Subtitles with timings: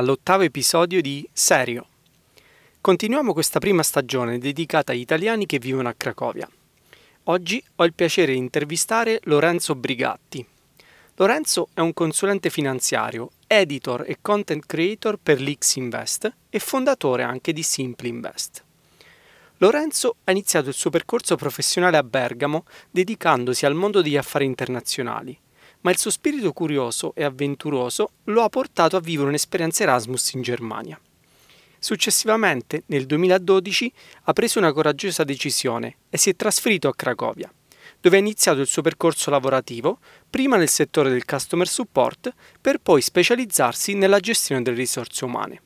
[0.00, 1.86] all'ottavo episodio di Serio.
[2.80, 6.48] Continuiamo questa prima stagione dedicata agli italiani che vivono a Cracovia.
[7.24, 10.44] Oggi ho il piacere di intervistare Lorenzo Brigatti.
[11.16, 17.52] Lorenzo è un consulente finanziario, editor e content creator per l'X Invest e fondatore anche
[17.52, 18.64] di Simply Invest.
[19.58, 25.38] Lorenzo ha iniziato il suo percorso professionale a Bergamo dedicandosi al mondo degli affari internazionali
[25.82, 30.42] ma il suo spirito curioso e avventuroso lo ha portato a vivere un'esperienza Erasmus in
[30.42, 31.00] Germania.
[31.78, 33.92] Successivamente, nel 2012,
[34.24, 37.50] ha preso una coraggiosa decisione e si è trasferito a Cracovia,
[38.00, 39.98] dove ha iniziato il suo percorso lavorativo,
[40.28, 45.62] prima nel settore del customer support, per poi specializzarsi nella gestione delle risorse umane.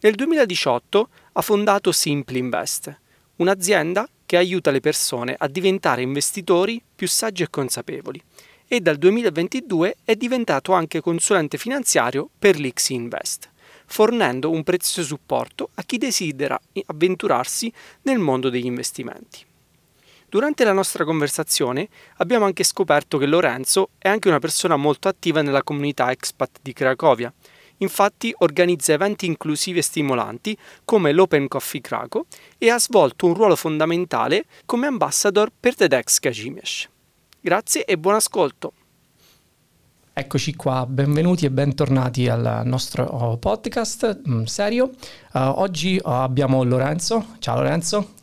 [0.00, 2.98] Nel 2018 ha fondato Simply Invest,
[3.36, 8.22] un'azienda che aiuta le persone a diventare investitori più saggi e consapevoli
[8.68, 13.50] e dal 2022 è diventato anche consulente finanziario per l'X Invest,
[13.86, 19.44] fornendo un prezioso supporto a chi desidera avventurarsi nel mondo degli investimenti.
[20.28, 25.40] Durante la nostra conversazione abbiamo anche scoperto che Lorenzo è anche una persona molto attiva
[25.40, 27.32] nella comunità expat di Cracovia.
[27.78, 32.26] Infatti organizza eventi inclusivi e stimolanti come l'Open Coffee Krakow
[32.58, 36.88] e ha svolto un ruolo fondamentale come ambassador per TEDx Kazimierz.
[37.46, 38.72] Grazie e buon ascolto.
[40.12, 44.86] Eccoci qua, benvenuti e bentornati al nostro oh, podcast mm, serio.
[45.32, 47.36] Uh, oggi uh, abbiamo Lorenzo.
[47.38, 48.14] Ciao Lorenzo.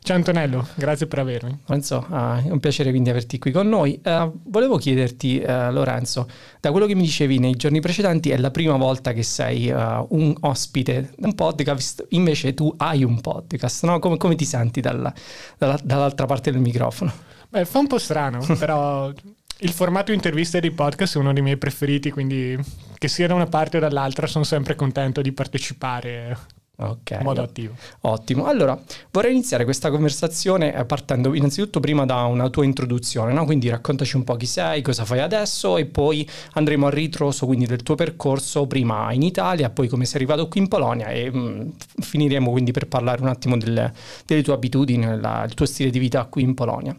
[0.00, 1.58] Ciao Antonello, grazie per avermi.
[1.64, 3.98] Lorenzo, uh, è un piacere quindi averti qui con noi.
[4.44, 6.28] volevo chiederti, Lorenzo,
[6.60, 10.34] da quello che mi dicevi nei giorni precedenti è la prima volta che sei un
[10.40, 13.98] ospite di un podcast, invece tu hai un podcast, no?
[14.00, 15.10] Come, come ti senti dalla,
[15.56, 17.35] dalla, dall'altra parte del microfono?
[17.48, 19.12] Beh, fa un po' strano, però
[19.60, 22.58] il formato intervista dei podcast è uno dei miei preferiti, quindi
[22.98, 26.36] che sia da una parte o dall'altra sono sempre contento di partecipare
[26.78, 27.74] Okay, in modo attivo.
[28.02, 28.44] Ottimo.
[28.44, 28.78] Allora,
[29.10, 33.46] vorrei iniziare questa conversazione eh, partendo innanzitutto prima da una tua introduzione, no?
[33.46, 37.64] quindi raccontaci un po' chi sei, cosa fai adesso e poi andremo a ritroso quindi
[37.64, 41.38] del tuo percorso prima in Italia, poi come sei arrivato qui in Polonia e mh,
[41.38, 43.94] mm, finiremo quindi per parlare un attimo delle,
[44.26, 46.94] delle tue abitudini, la, il tuo stile di vita qui in Polonia.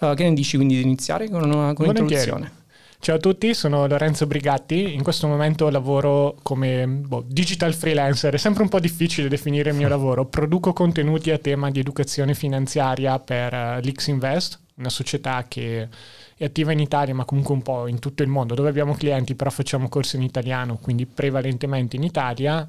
[0.00, 2.58] Uh, che ne dici quindi di iniziare con una con un'introduzione?
[3.00, 8.36] Ciao a tutti, sono Lorenzo Brigatti, in questo momento lavoro come boh, digital freelancer, è
[8.36, 13.18] sempre un po' difficile definire il mio lavoro, produco contenuti a tema di educazione finanziaria
[13.18, 15.88] per uh, l'X Invest, una società che
[16.34, 19.34] è attiva in Italia ma comunque un po' in tutto il mondo, dove abbiamo clienti
[19.34, 22.66] però facciamo corsi in italiano, quindi prevalentemente in Italia.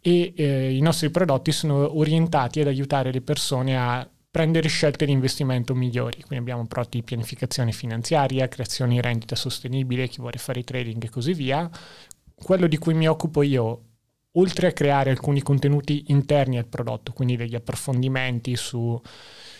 [0.00, 5.12] E eh, i nostri prodotti sono orientati ad aiutare le persone a prendere scelte di
[5.12, 6.16] investimento migliori.
[6.16, 11.08] Quindi abbiamo prodotti di pianificazione finanziaria, creazione di rendita sostenibile, chi vuole fare trading e
[11.08, 11.70] così via.
[12.34, 13.82] Quello di cui mi occupo io,
[14.32, 19.00] oltre a creare alcuni contenuti interni al prodotto, quindi degli approfondimenti su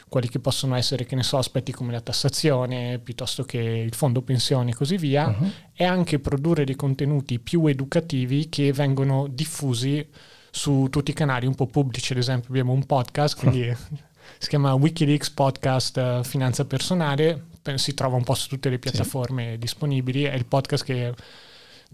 [0.08, 4.22] quelli che possono essere, che ne so, aspetti come la tassazione, piuttosto che il fondo
[4.22, 5.50] pensione e così via, uh-huh.
[5.72, 10.04] è anche produrre dei contenuti più educativi che vengono diffusi
[10.50, 13.72] su tutti i canali un po' pubblici, ad esempio abbiamo un podcast, quindi
[14.38, 17.46] si chiama Wikileaks Podcast uh, Finanza Personale,
[17.76, 19.58] si trova un po' su tutte le piattaforme sì.
[19.58, 21.14] disponibili, è il podcast che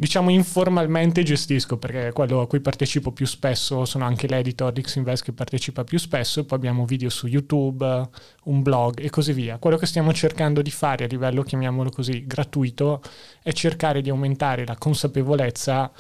[0.01, 5.25] diciamo informalmente gestisco perché quello a cui partecipo più spesso sono anche l'editor di Xinvest
[5.25, 8.09] che partecipa più spesso, poi abbiamo video su YouTube,
[8.45, 9.59] un blog e così via.
[9.59, 13.03] Quello che stiamo cercando di fare a livello, chiamiamolo così, gratuito
[13.43, 15.93] è cercare di aumentare la consapevolezza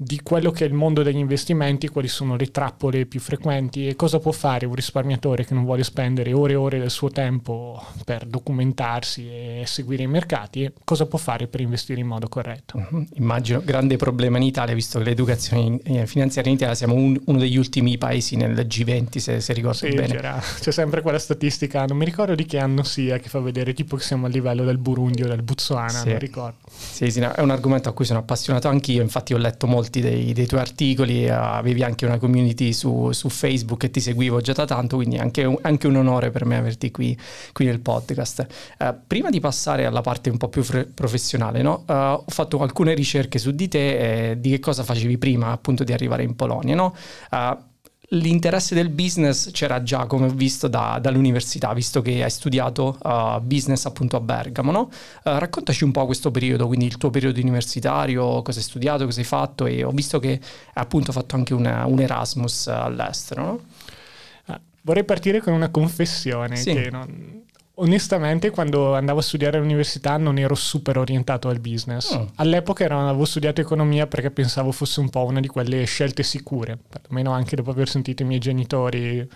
[0.00, 3.96] di quello che è il mondo degli investimenti, quali sono le trappole più frequenti e
[3.96, 7.84] cosa può fare un risparmiatore che non vuole spendere ore e ore del suo tempo
[8.04, 12.78] per documentarsi e seguire i mercati, cosa può fare per investire in modo corretto.
[12.78, 13.06] Uh-huh.
[13.14, 17.38] Immagino grande problema in Italia, visto che l'educazione eh, finanziaria in Italia siamo un, uno
[17.38, 20.40] degli ultimi paesi nel G20, se, se ricordo sì, bene.
[20.60, 23.96] c'è sempre quella statistica, non mi ricordo di che anno sia, che fa vedere tipo
[23.96, 26.10] che siamo a livello del Burundi o del Botswana, sì.
[26.10, 26.58] non ricordo.
[26.70, 29.86] Sì, sì, no, è un argomento a cui sono appassionato anch'io, infatti ho letto molto
[29.88, 34.40] molti dei, dei tuoi articoli, avevi anche una community su, su, Facebook e ti seguivo
[34.40, 37.18] già da tanto, quindi anche, anche un onore per me averti qui,
[37.52, 38.46] qui nel podcast.
[38.78, 41.84] Uh, prima di passare alla parte un po' più fre- professionale, no?
[41.86, 45.84] uh, ho fatto alcune ricerche su di te e di che cosa facevi prima appunto
[45.84, 46.74] di arrivare in Polonia.
[46.74, 46.94] No?
[47.30, 47.56] Uh,
[48.10, 53.40] l'interesse del business c'era già, come ho visto, da, dall'università, visto che hai studiato uh,
[53.40, 54.80] business appunto a Bergamo, no?
[54.80, 59.20] uh, raccontaci un po' questo periodo, quindi il tuo periodo universitario, cosa hai studiato, cosa
[59.20, 60.40] hai fatto e ho visto che hai
[60.74, 63.60] appunto fatto anche una, un Erasmus all'estero, no?
[64.46, 66.72] ah, vorrei partire con una confessione sì.
[66.72, 67.44] che non,
[67.80, 72.10] Onestamente, quando andavo a studiare all'università non ero super orientato al business.
[72.10, 72.28] Oh.
[72.36, 76.76] All'epoca ero, avevo studiato economia perché pensavo fosse un po' una di quelle scelte sicure,
[76.76, 79.28] perlomeno anche dopo aver sentito i miei genitori.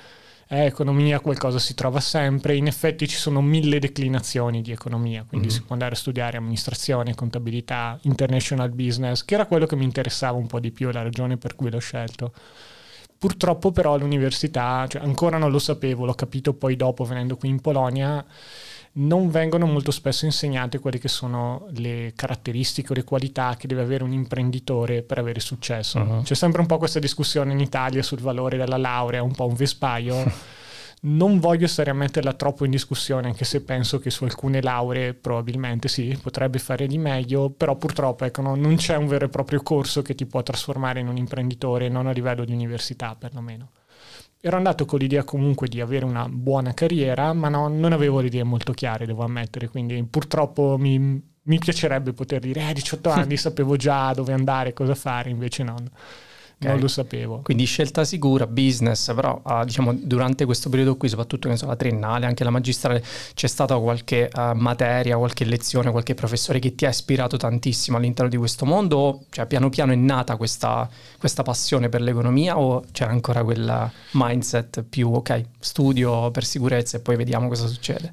[0.49, 5.47] Eh, economia qualcosa si trova sempre, in effetti ci sono mille declinazioni di economia, quindi
[5.47, 5.57] mm-hmm.
[5.57, 10.37] si può andare a studiare amministrazione, contabilità, international business, che era quello che mi interessava
[10.37, 12.33] un po' di più, la ragione per cui l'ho scelto.
[13.23, 17.61] Purtroppo però all'università, cioè ancora non lo sapevo, l'ho capito poi dopo venendo qui in
[17.61, 18.25] Polonia,
[18.95, 23.83] non vengono molto spesso insegnate quelle che sono le caratteristiche o le qualità che deve
[23.83, 26.01] avere un imprenditore per avere successo.
[26.01, 26.23] Uh-huh.
[26.23, 29.55] C'è sempre un po' questa discussione in Italia sul valore della laurea, un po' un
[29.55, 30.25] vespaio.
[31.05, 35.15] Non voglio stare a metterla troppo in discussione, anche se penso che su alcune lauree
[35.15, 39.29] probabilmente sì, potrebbe fare di meglio, però purtroppo ecco, no, non c'è un vero e
[39.29, 43.71] proprio corso che ti può trasformare in un imprenditore, non a livello di università perlomeno.
[44.41, 48.27] Ero andato con l'idea comunque di avere una buona carriera, ma no, non avevo le
[48.29, 53.37] idee molto chiare, devo ammettere, quindi purtroppo mi, mi piacerebbe poter dire, eh, 18 anni
[53.37, 55.75] sapevo già dove andare, cosa fare, invece no.
[56.63, 56.71] Okay.
[56.71, 57.41] Non lo sapevo.
[57.43, 62.27] Quindi scelta sicura, business, però uh, diciamo durante questo periodo qui, soprattutto so, la triennale,
[62.27, 63.03] anche la magistrale,
[63.35, 68.31] c'è stata qualche uh, materia, qualche lezione, qualche professore che ti ha ispirato tantissimo all'interno
[68.31, 68.97] di questo mondo?
[68.97, 70.89] O cioè, piano piano è nata questa,
[71.19, 77.01] questa passione per l'economia o c'era ancora quel mindset più ok, studio per sicurezza e
[77.01, 78.13] poi vediamo cosa succede?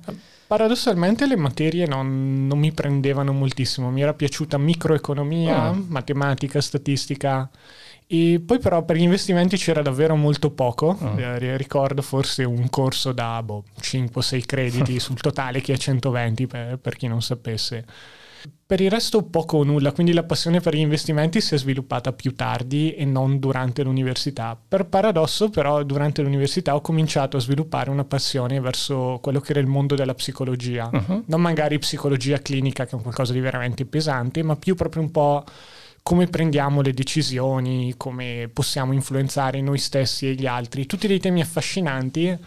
[0.49, 5.85] Paradossalmente le materie non, non mi prendevano moltissimo, mi era piaciuta microeconomia, oh.
[5.87, 7.47] matematica, statistica
[8.11, 11.19] e poi però per gli investimenti c'era davvero molto poco, oh.
[11.19, 16.79] eh, ricordo forse un corso da boh, 5-6 crediti sul totale che è 120 per,
[16.79, 17.85] per chi non sapesse.
[18.65, 22.11] Per il resto poco o nulla, quindi la passione per gli investimenti si è sviluppata
[22.11, 24.57] più tardi e non durante l'università.
[24.67, 29.59] Per paradosso però durante l'università ho cominciato a sviluppare una passione verso quello che era
[29.59, 31.25] il mondo della psicologia, uh-huh.
[31.27, 35.43] non magari psicologia clinica che è qualcosa di veramente pesante, ma più proprio un po'
[36.03, 41.41] come prendiamo le decisioni, come possiamo influenzare noi stessi e gli altri, tutti dei temi
[41.41, 42.37] affascinanti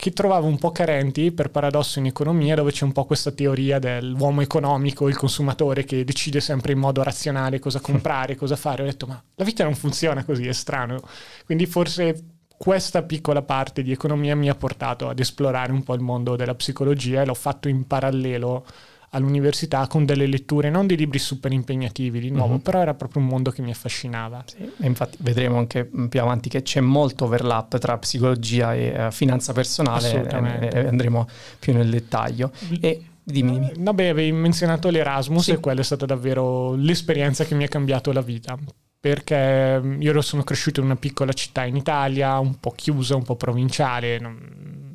[0.00, 3.78] che trovavo un po' carenti per paradosso in economia dove c'è un po' questa teoria
[3.78, 8.82] dell'uomo economico, il consumatore che decide sempre in modo razionale cosa comprare, cosa fare.
[8.82, 11.00] Ho detto ma la vita non funziona così, è strano.
[11.44, 16.00] Quindi forse questa piccola parte di economia mi ha portato ad esplorare un po' il
[16.00, 18.64] mondo della psicologia e l'ho fatto in parallelo
[19.10, 22.62] all'università con delle letture, non di libri super impegnativi di nuovo, uh-huh.
[22.62, 24.44] però era proprio un mondo che mi affascinava.
[24.46, 29.52] Sì, infatti vedremo anche più avanti che c'è molto overlap tra psicologia e uh, finanza
[29.52, 31.28] personale e, e, andremo
[31.58, 32.52] più nel dettaglio.
[32.80, 33.72] E Dimmi, dimmi.
[33.76, 35.50] No, beh, avevi menzionato l'Erasmus sì.
[35.52, 38.58] e quella è stata davvero l'esperienza che mi ha cambiato la vita.
[38.98, 43.36] Perché io sono cresciuto in una piccola città in Italia, un po' chiusa, un po'
[43.36, 44.89] provinciale, non,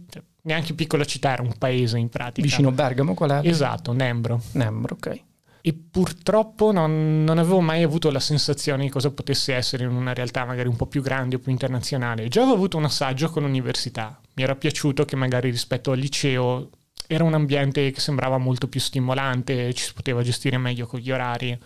[0.45, 2.47] neanche piccola città, era un paese in pratica.
[2.47, 3.47] Vicino Bergamo qual è?
[3.47, 4.41] Esatto, Nembro.
[4.53, 5.21] Nembro, ok.
[5.61, 10.13] E purtroppo non, non, avevo mai avuto la sensazione di cosa potesse essere in una
[10.13, 12.27] realtà magari un po' più grande o più internazionale.
[12.27, 14.19] Già avevo avuto un assaggio con l'università.
[14.35, 16.69] Mi era piaciuto che magari rispetto al liceo
[17.07, 21.11] era un ambiente che sembrava molto più stimolante, ci si poteva gestire meglio con gli
[21.11, 21.57] orari.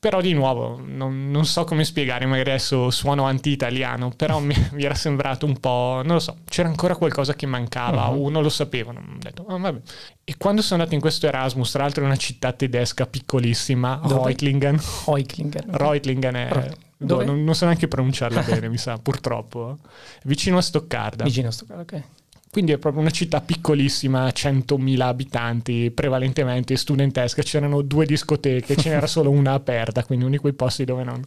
[0.00, 4.84] Però di nuovo, non, non, so come spiegare, magari adesso suono anti-italiano, però mi, mi,
[4.84, 8.22] era sembrato un po', non lo so, c'era ancora qualcosa che mancava, uh-huh.
[8.22, 9.80] uno lo sapeva, ho detto, oh, vabbè.
[10.22, 14.80] E quando sono andato in questo Erasmus, tra l'altro è una città tedesca piccolissima, Reutlingen.
[15.06, 15.64] Reutlingen.
[15.66, 16.76] Reutlingen è...
[17.00, 17.24] Dove?
[17.24, 19.78] Non, non so neanche pronunciarla bene, mi sa, purtroppo.
[20.24, 21.24] Vicino a Stoccarda.
[21.24, 22.02] Vicino a Stoccarda, ok.
[22.50, 27.42] Quindi è proprio una città piccolissima, 100.000 abitanti, prevalentemente studentesca.
[27.42, 31.22] C'erano due discoteche, ce n'era solo una aperta, quindi uno di quei posti dove non,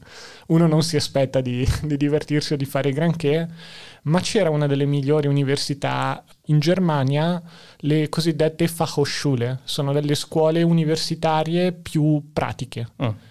[0.47, 3.47] uno non si aspetta di, di divertirsi o di fare granché.
[4.03, 7.41] Ma c'era una delle migliori università in Germania,
[7.77, 12.87] le cosiddette Fachhochschule, sono delle scuole universitarie più pratiche.
[12.97, 13.29] Oh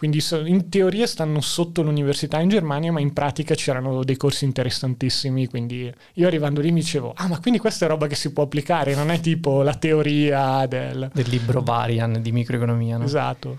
[0.00, 5.46] quindi in teoria stanno sotto l'università in Germania, ma in pratica c'erano dei corsi interessantissimi.
[5.46, 8.44] Quindi io arrivando lì mi dicevo, ah ma quindi questa è roba che si può
[8.44, 11.10] applicare, non è tipo la teoria del...
[11.12, 13.04] Del libro Varian di microeconomia, no?
[13.04, 13.58] Esatto.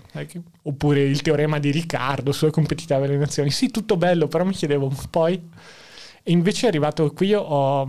[0.62, 3.52] Oppure il teorema di Riccardo sulle competitive alienazioni.
[3.52, 5.40] Sì, tutto bello, però mi chiedevo, poi...
[6.24, 7.88] E invece arrivato qui ho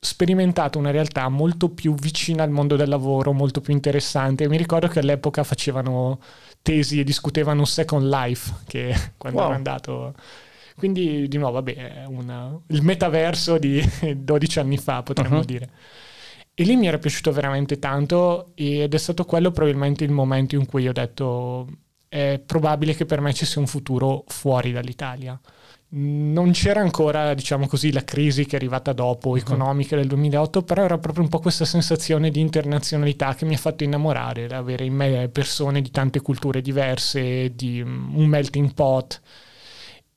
[0.00, 4.48] sperimentato una realtà molto più vicina al mondo del lavoro, molto più interessante.
[4.48, 6.18] Mi ricordo che all'epoca facevano
[6.62, 9.48] tesi e discutevano Second Life, che quando wow.
[9.48, 10.14] ero andato...
[10.74, 13.82] Quindi di nuovo, vabbè, una, il metaverso di
[14.16, 15.44] 12 anni fa, potremmo uh-huh.
[15.44, 15.70] dire.
[16.54, 20.66] E lì mi era piaciuto veramente tanto ed è stato quello probabilmente il momento in
[20.66, 21.68] cui ho detto
[22.08, 25.40] è probabile che per me ci sia un futuro fuori dall'Italia.
[25.94, 30.84] Non c'era ancora, diciamo così, la crisi che è arrivata dopo, economica del 2008, però
[30.84, 34.94] era proprio un po' questa sensazione di internazionalità che mi ha fatto innamorare, avere in
[34.94, 39.20] me persone di tante culture diverse, di un melting pot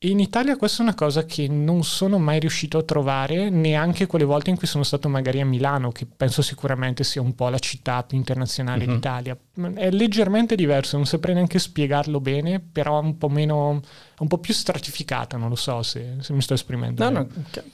[0.00, 4.26] in Italia questa è una cosa che non sono mai riuscito a trovare neanche quelle
[4.26, 7.58] volte in cui sono stato magari a Milano, che penso sicuramente sia un po' la
[7.58, 8.94] città più internazionale mm-hmm.
[8.94, 9.38] d'Italia.
[9.74, 13.80] È leggermente diverso, non saprei neanche spiegarlo bene, però è un po' meno,
[14.18, 17.08] un po' più stratificata, non lo so se, se mi sto esprimendo.
[17.08, 17.26] No,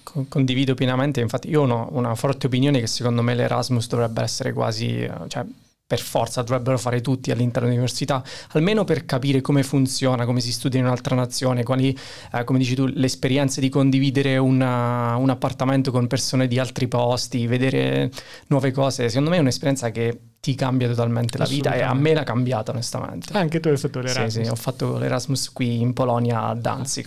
[0.04, 4.52] no, condivido pienamente, infatti io ho una forte opinione che secondo me l'Erasmus dovrebbe essere
[4.52, 5.10] quasi...
[5.26, 5.44] Cioè,
[5.92, 10.80] per forza dovrebbero fare tutti all'interno dell'università, almeno per capire come funziona, come si studia
[10.80, 11.94] in un'altra nazione, quali,
[12.32, 16.88] eh, come dici tu, le esperienze di condividere una, un appartamento con persone di altri
[16.88, 18.10] posti, vedere
[18.46, 19.10] nuove cose.
[19.10, 22.72] Secondo me è un'esperienza che ti cambia totalmente la vita e a me l'ha cambiata
[22.72, 23.36] onestamente.
[23.36, 24.32] Anche tu hai fatto l'Erasmus?
[24.32, 27.06] Sì, sì, ho fatto l'Erasmus qui in Polonia a Danzig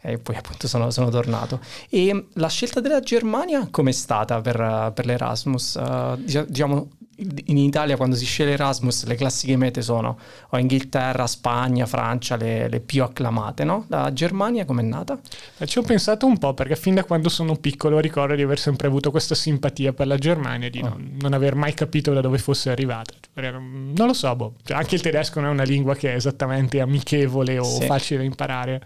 [0.00, 1.60] e poi appunto sono, sono, tornato.
[1.88, 5.76] E la scelta della Germania com'è stata per, per l'Erasmus?
[5.76, 10.18] Uh, diciamo, in Italia quando si sceglie Erasmus le classiche mete sono
[10.50, 13.86] o Inghilterra, Spagna, Francia, le, le più acclamate, no?
[13.88, 15.18] La Germania com'è nata?
[15.58, 18.58] Eh, ci ho pensato un po' perché fin da quando sono piccolo ricordo di aver
[18.58, 20.88] sempre avuto questa simpatia per la Germania e di oh.
[20.88, 23.12] non, non, aver mai capito da dove fosse arrivata.
[23.34, 24.54] Non lo so, boh.
[24.64, 27.86] Cioè, anche il tedesco non è una lingua che è esattamente amichevole o sì.
[27.86, 28.82] facile da imparare.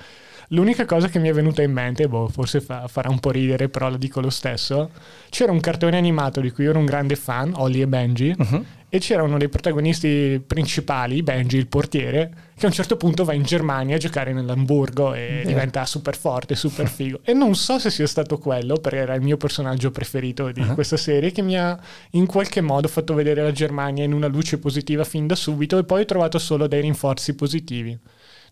[0.49, 3.69] L'unica cosa che mi è venuta in mente, boh, forse fa, farà un po' ridere,
[3.69, 4.91] però lo dico lo stesso,
[5.29, 8.65] c'era un cartone animato di cui ero un grande fan, Holly e Benji, uh-huh.
[8.89, 13.35] e c'era uno dei protagonisti principali, Benji, il portiere, che a un certo punto va
[13.35, 15.45] in Germania a giocare nell'Hamburgo e yeah.
[15.45, 17.21] diventa super forte, super figo.
[17.25, 20.73] e non so se sia stato quello, perché era il mio personaggio preferito di uh-huh.
[20.73, 21.79] questa serie, che mi ha
[22.13, 25.85] in qualche modo fatto vedere la Germania in una luce positiva fin da subito e
[25.85, 27.99] poi ho trovato solo dei rinforzi positivi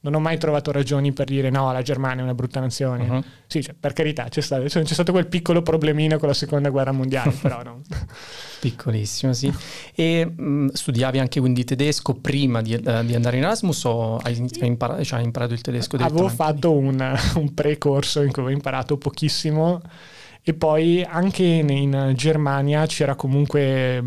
[0.07, 3.09] non ho mai trovato ragioni per dire no, la Germania è una brutta nazione.
[3.09, 3.25] Uh-huh.
[3.49, 6.93] Sì, cioè, per carità, c'è stato, c'è stato, quel piccolo problemino con la seconda guerra
[6.93, 7.81] mondiale, però no.
[8.61, 9.53] Piccolissimo, sì.
[9.99, 14.49] E mh, studiavi anche quindi tedesco prima di, uh, di andare in Erasmus o hai,
[14.61, 18.97] imparato, cioè, hai imparato, il tedesco Avevo fatto un, un pre-corso in cui ho imparato
[18.99, 19.81] pochissimo
[20.43, 24.05] e poi anche in, in Germania c'era comunque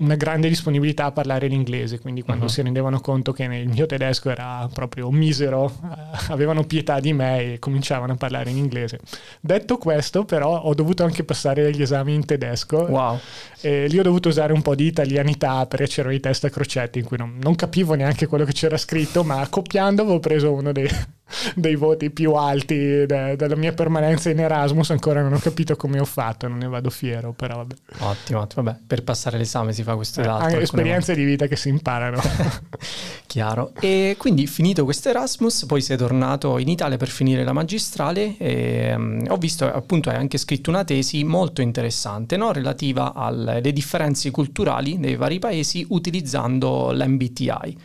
[0.00, 2.50] una grande disponibilità a parlare l'inglese, quindi quando uh-huh.
[2.50, 7.52] si rendevano conto che il mio tedesco era proprio misero, eh, avevano pietà di me
[7.52, 8.98] e cominciavano a parlare in inglese.
[9.40, 12.78] Detto questo, però, ho dovuto anche passare degli esami in tedesco.
[12.78, 13.20] Wow.
[13.60, 16.98] E lì ho dovuto usare un po' di italianità perché c'erano i test a crocetti
[16.98, 20.72] in cui non, non capivo neanche quello che c'era scritto, ma copiando avevo preso uno
[20.72, 20.88] dei,
[21.54, 24.90] dei voti più alti de- della mia permanenza in Erasmus.
[24.90, 27.74] Ancora non ho capito come ho fatto, non ne vado fiero, però vabbè.
[28.00, 28.62] Ottimo, ottimo.
[28.62, 30.60] Vabbè, per passare l'esame si fa questo e eh, l'altro.
[30.60, 31.20] esperienze volte.
[31.22, 32.20] di vita che si imparano.
[33.26, 33.72] Chiaro.
[33.80, 38.94] E quindi finito questo Erasmus, poi sei tornato in Italia per finire la magistrale e
[38.94, 42.52] um, ho visto appunto hai anche scritto una tesi molto interessante, no?
[42.52, 47.76] relativa alle differenze culturali dei vari paesi utilizzando l'MBTI.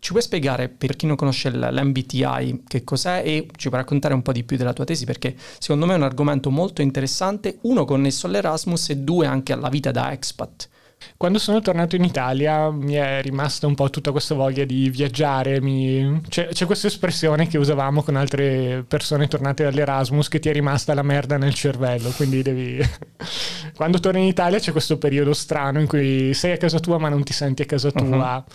[0.00, 4.22] Ci puoi spiegare per chi non conosce l'MBTI che cos'è e ci puoi raccontare un
[4.22, 7.84] po' di più della tua tesi perché secondo me è un argomento molto interessante, uno
[7.84, 10.68] connesso all'Erasmus e due anche alla vita da expat.
[11.16, 15.60] Quando sono tornato in Italia mi è rimasta un po' tutta questa voglia di viaggiare.
[15.60, 16.20] Mi...
[16.28, 20.94] C'è, c'è, questa espressione che usavamo con altre persone tornate dall'Erasmus che ti è rimasta
[20.94, 22.10] la merda nel cervello.
[22.10, 22.80] Quindi devi.
[23.74, 27.08] Quando torni in Italia c'è questo periodo strano in cui sei a casa tua ma
[27.08, 28.36] non ti senti a casa tua.
[28.36, 28.54] Uh-huh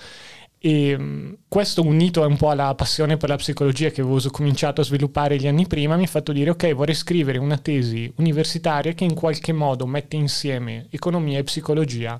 [0.65, 4.85] e mm, questo unito un po' alla passione per la psicologia che avevo cominciato a
[4.85, 9.03] sviluppare gli anni prima mi ha fatto dire ok vorrei scrivere una tesi universitaria che
[9.03, 12.17] in qualche modo mette insieme economia e psicologia.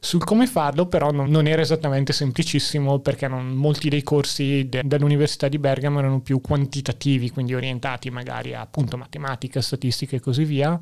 [0.00, 4.80] Sul come farlo però non, non era esattamente semplicissimo perché non, molti dei corsi de,
[4.82, 10.44] dell'Università di Bergamo erano più quantitativi, quindi orientati magari a appunto matematica, statistica e così
[10.44, 10.80] via,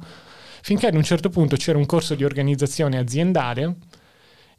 [0.63, 3.77] finché ad un certo punto c'era un corso di organizzazione aziendale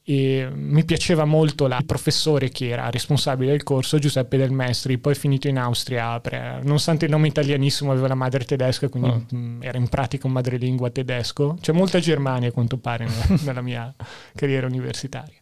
[0.06, 4.98] e mi piaceva molto la, il professore che era responsabile del corso, Giuseppe Del Mestri,
[4.98, 9.26] poi finito in Austria, per, nonostante il nome italianissimo aveva la madre tedesca, quindi oh.
[9.30, 11.58] mh, mm, era in pratica un madrelingua tedesco.
[11.62, 13.96] C'è molta Germania a quanto pare nella, nella mia
[14.36, 15.38] carriera universitaria.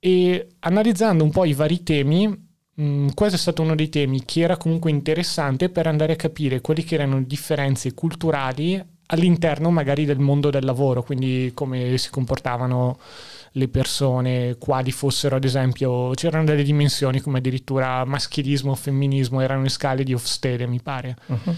[0.00, 4.24] E analizzando un po' i vari temi, mh, mm, questo è stato uno dei temi
[4.24, 9.70] che era comunque interessante per andare a capire quali che erano le differenze culturali all'interno
[9.70, 12.98] magari del mondo del lavoro, quindi come si comportavano
[13.52, 19.62] le persone, quali fossero ad esempio, c'erano delle dimensioni come addirittura maschilismo o femminismo, erano
[19.62, 21.16] le scale di Hofstede mi pare.
[21.26, 21.54] Uh-huh.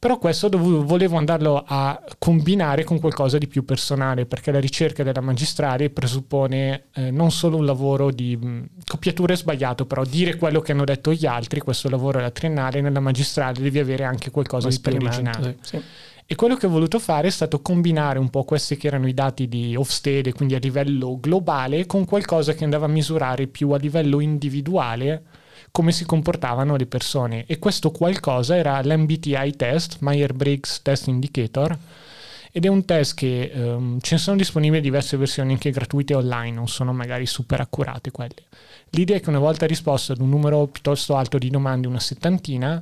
[0.00, 5.02] Però questo dovevo, volevo andarlo a combinare con qualcosa di più personale, perché la ricerca
[5.02, 10.36] della magistrale presuppone eh, non solo un lavoro di mh, coppiatura è sbagliato, però dire
[10.36, 14.04] quello che hanno detto gli altri, questo lavoro è la triennale, nella magistrale devi avere
[14.04, 15.58] anche qualcosa di più originale.
[15.60, 15.82] Sì.
[16.32, 19.14] E quello che ho voluto fare è stato combinare un po' questi che erano i
[19.14, 23.78] dati di Hofstede, quindi a livello globale, con qualcosa che andava a misurare più a
[23.78, 25.24] livello individuale
[25.72, 31.76] come si comportavano le persone e questo qualcosa era l'MBTI test, Meyer-Briggs Test Indicator,
[32.52, 36.52] ed è un test che um, ce ne sono disponibili diverse versioni anche gratuite online,
[36.52, 38.44] non sono magari super accurate quelle.
[38.90, 42.80] L'idea è che una volta risposto ad un numero piuttosto alto di domande, una settantina,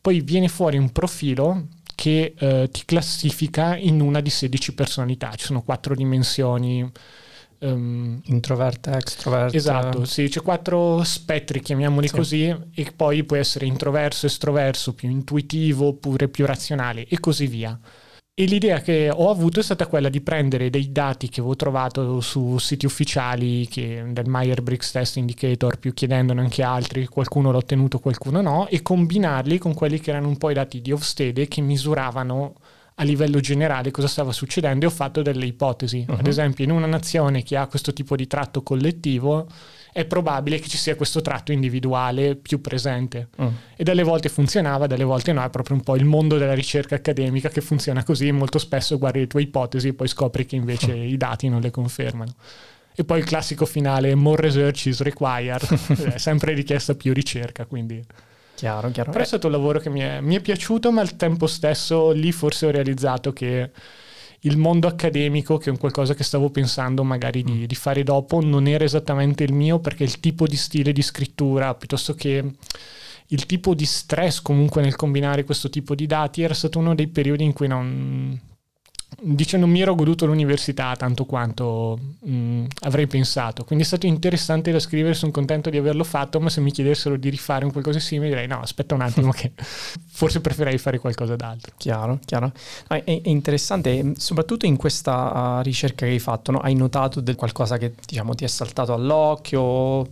[0.00, 5.46] poi viene fuori un profilo che uh, ti classifica in una di 16 personalità, ci
[5.46, 6.88] sono quattro dimensioni
[7.58, 9.56] Um, introverta, extroverta.
[9.56, 12.14] Esatto, sì, c'è quattro spettri, chiamiamoli sì.
[12.14, 17.80] così, e poi puoi essere introverso, estroverso, più intuitivo oppure più razionale e così via.
[18.38, 22.20] E l'idea che ho avuto è stata quella di prendere dei dati che avevo trovato
[22.20, 27.98] su siti ufficiali che, del Meyer-Briggs Test Indicator, più chiedendone anche altri, qualcuno l'ha ottenuto,
[27.98, 31.62] qualcuno no, e combinarli con quelli che erano un po' i dati di Hofstede che
[31.62, 32.56] misuravano
[32.96, 36.04] a livello generale cosa stava succedendo e ho fatto delle ipotesi.
[36.06, 36.18] Uh-huh.
[36.18, 39.46] Ad esempio, in una nazione che ha questo tipo di tratto collettivo,
[39.96, 43.28] è probabile che ci sia questo tratto individuale più presente.
[43.34, 43.50] Uh-huh.
[43.76, 46.96] E dalle volte funzionava, dalle volte no, è proprio un po' il mondo della ricerca
[46.96, 50.92] accademica che funziona così, molto spesso guardi le tue ipotesi e poi scopri che invece
[50.92, 51.02] uh-huh.
[51.02, 52.34] i dati non le confermano.
[52.94, 55.66] E poi il classico finale, more research is required,
[56.12, 58.04] è sempre richiesta più ricerca, quindi...
[58.54, 59.10] Chiaro, chiaro.
[59.10, 62.10] Però è stato un lavoro che mi è, mi è piaciuto, ma al tempo stesso
[62.10, 63.70] lì forse ho realizzato che
[64.46, 67.64] il mondo accademico, che è un qualcosa che stavo pensando magari di, mm.
[67.64, 71.74] di, fare dopo, non era esattamente il mio perché il tipo di stile di scrittura,
[71.74, 72.44] piuttosto che
[73.28, 77.08] il tipo di stress comunque nel combinare questo tipo di dati, era stato uno dei
[77.08, 78.40] periodi in cui non,
[79.20, 83.64] dice non mi ero goduto l'università tanto quanto mh, mm, avrei pensato.
[83.64, 87.16] Quindi è stato interessante da scrivere sono contento di averlo fatto ma se mi chiedessero
[87.16, 89.52] di rifare un qualcosa simile direi no aspetta un attimo che
[90.06, 91.72] forse preferirei fare qualcosa d'altro.
[91.76, 92.52] Chiaro chiaro.
[92.86, 96.58] È, è interessante soprattutto in questa uh, ricerca che hai fatto no?
[96.58, 100.06] hai notato qualcosa che diciamo ti è saltato all'occhio?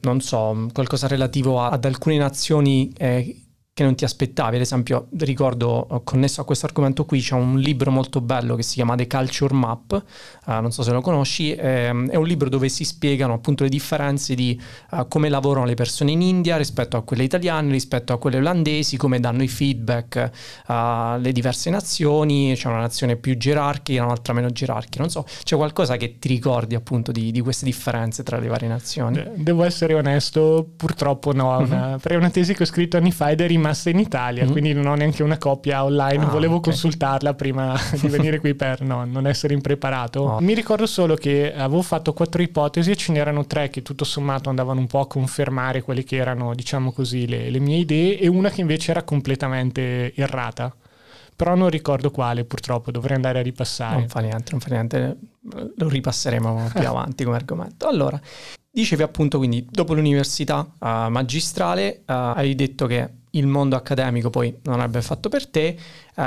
[0.00, 3.47] Non so qualcosa relativo ad alcune nazioni eh,
[3.78, 4.56] che non ti aspettavi.
[4.56, 8.74] Ad esempio, ricordo, connesso a questo argomento qui, c'è un libro molto bello che si
[8.74, 10.04] chiama The Culture Map,
[10.46, 13.68] uh, non so se lo conosci, ehm, è un libro dove si spiegano appunto le
[13.68, 14.60] differenze di
[14.90, 18.96] uh, come lavorano le persone in India rispetto a quelle italiane, rispetto a quelle olandesi,
[18.96, 20.28] come danno i feedback
[20.66, 25.96] alle diverse nazioni, c'è una nazione più gerarchica, un'altra meno gerarchica, non so, c'è qualcosa
[25.96, 29.22] che ti ricordi appunto di, di queste differenze tra le varie nazioni?
[29.36, 31.62] Devo essere onesto, purtroppo no, uh-huh.
[31.62, 34.46] una, per una tesi che ho scritto anni fa ed è rimasta rimasta in Italia,
[34.46, 34.50] mm.
[34.50, 36.24] quindi non ho neanche una copia online.
[36.24, 36.72] Ah, Volevo okay.
[36.72, 40.20] consultarla prima di venire qui per no, non essere impreparato.
[40.20, 40.40] Oh.
[40.40, 44.48] Mi ricordo solo che avevo fatto quattro ipotesi e ce n'erano tre che tutto sommato
[44.48, 48.26] andavano un po' a confermare quelle che erano, diciamo così, le, le mie idee e
[48.26, 50.74] una che invece era completamente errata
[51.38, 53.94] però non ricordo quale purtroppo, dovrei andare a ripassare.
[53.94, 55.18] Non fa niente, non fa niente,
[55.76, 57.86] lo ripasseremo più avanti come argomento.
[57.86, 58.20] Allora,
[58.68, 64.56] dicevi appunto quindi dopo l'università uh, magistrale uh, hai detto che il mondo accademico poi
[64.62, 65.76] non avrebbe fatto per te,
[66.14, 66.22] uh,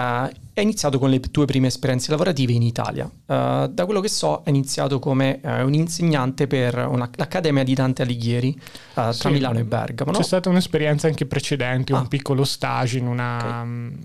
[0.54, 3.06] è iniziato con le tue prime esperienze lavorative in Italia.
[3.06, 7.74] Uh, da quello che so, è iniziato come uh, un insegnante per una, l'Accademia di
[7.74, 8.60] Dante Alighieri
[8.94, 10.12] tra sì, Milano e Bergamo.
[10.12, 10.18] No?
[10.18, 12.00] C'è stata un'esperienza anche precedente, ah.
[12.00, 13.62] un piccolo stage in una okay.
[13.62, 14.00] um,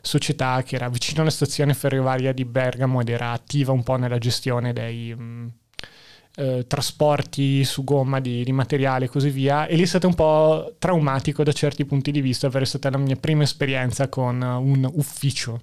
[0.00, 4.18] società che era vicino alla stazione ferroviaria di Bergamo ed era attiva un po' nella
[4.18, 5.12] gestione dei...
[5.12, 5.50] Um,
[6.34, 9.66] eh, trasporti su gomma di, di, materiale e così via.
[9.66, 12.90] E lì è stato un po' traumatico da certi punti di vista, perché è stata
[12.90, 15.60] la mia prima esperienza con un ufficio.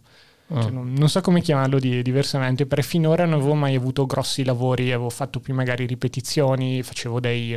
[0.51, 0.61] Oh.
[0.61, 4.43] Cioè, non, non, so come chiamarlo di, diversamente, perché finora non avevo mai avuto grossi
[4.43, 7.53] lavori, avevo fatto più magari ripetizioni, facevo dei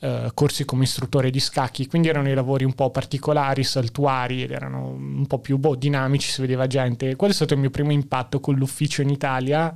[0.00, 4.50] uh, corsi come istruttore di scacchi, quindi erano i lavori un po' particolari, saltuari, ed
[4.50, 7.14] erano un po' più boh, dinamici, si vedeva gente.
[7.14, 9.74] Quello è stato il mio primo impatto con l'ufficio in Italia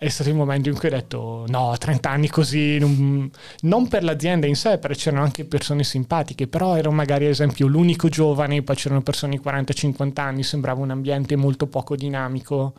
[0.00, 4.02] è stato il momento in cui ho detto no, 30 anni così, non, non per
[4.02, 8.62] l'azienda in sé, perché c'erano anche persone simpatiche, però ero magari ad esempio l'unico giovane,
[8.62, 12.72] poi c'erano persone di 40-50 anni, sembrava un ambiente molto poco dinamico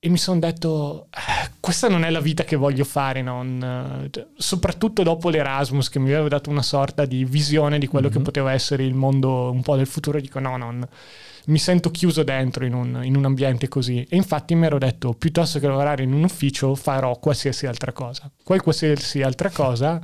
[0.00, 4.26] e mi sono detto eh, questa non è la vita che voglio fare non, eh,
[4.36, 8.16] soprattutto dopo l'Erasmus che mi aveva dato una sorta di visione di quello mm-hmm.
[8.16, 10.86] che poteva essere il mondo un po' del futuro dico no non
[11.46, 14.06] mi sento chiuso dentro in un, in un ambiente così.
[14.08, 18.30] E infatti mi ero detto, piuttosto che lavorare in un ufficio, farò qualsiasi altra cosa.
[18.42, 20.00] Quel qualsiasi altra cosa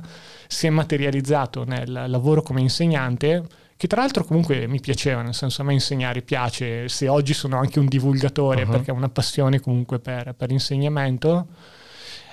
[0.47, 3.45] si è materializzato nel lavoro come insegnante
[3.81, 7.57] che tra l'altro comunque mi piaceva, nel senso a me insegnare piace, se oggi sono
[7.57, 8.69] anche un divulgatore uh-huh.
[8.69, 11.47] perché ho una passione comunque per, per l'insegnamento,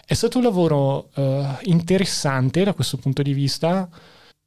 [0.05, 3.89] è stato un lavoro uh, interessante da questo punto di vista,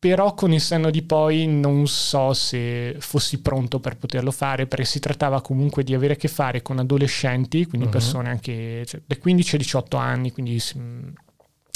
[0.01, 4.83] però con il senno di poi non so se fossi pronto per poterlo fare, perché
[4.83, 7.93] si trattava comunque di avere a che fare con adolescenti, quindi uh-huh.
[7.93, 10.59] persone anche cioè, dai 15 ai 18 anni, quindi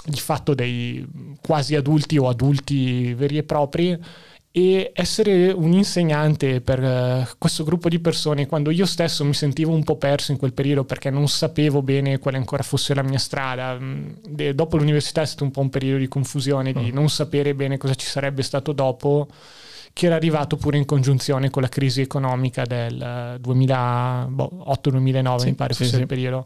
[0.07, 1.07] di fatto dei
[1.39, 3.95] quasi adulti o adulti veri e propri
[4.57, 9.73] e essere un insegnante per uh, questo gruppo di persone quando io stesso mi sentivo
[9.73, 13.17] un po' perso in quel periodo perché non sapevo bene quale ancora fosse la mia
[13.17, 13.77] strada.
[13.77, 16.93] Mm, de- dopo l'università è stato un po' un periodo di confusione, di mm.
[16.93, 19.27] non sapere bene cosa ci sarebbe stato dopo,
[19.91, 25.53] che era arrivato pure in congiunzione con la crisi economica del 2008-2009, boh, sì, mi
[25.55, 26.01] pare sì, fosse sì.
[26.01, 26.45] il periodo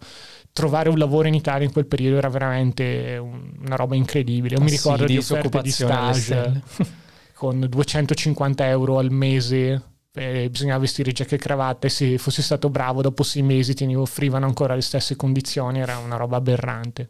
[0.51, 4.55] trovare un lavoro in Italia in quel periodo era veramente una roba incredibile.
[4.55, 6.63] Io mi ricordo di offerte di stage
[7.39, 9.81] con 250 euro al mese
[10.13, 13.85] eh, bisognava vestire giacca e cravatta e se fossi stato bravo dopo sei mesi ti
[13.95, 17.07] offrivano ancora le stesse condizioni, era una roba aberrante.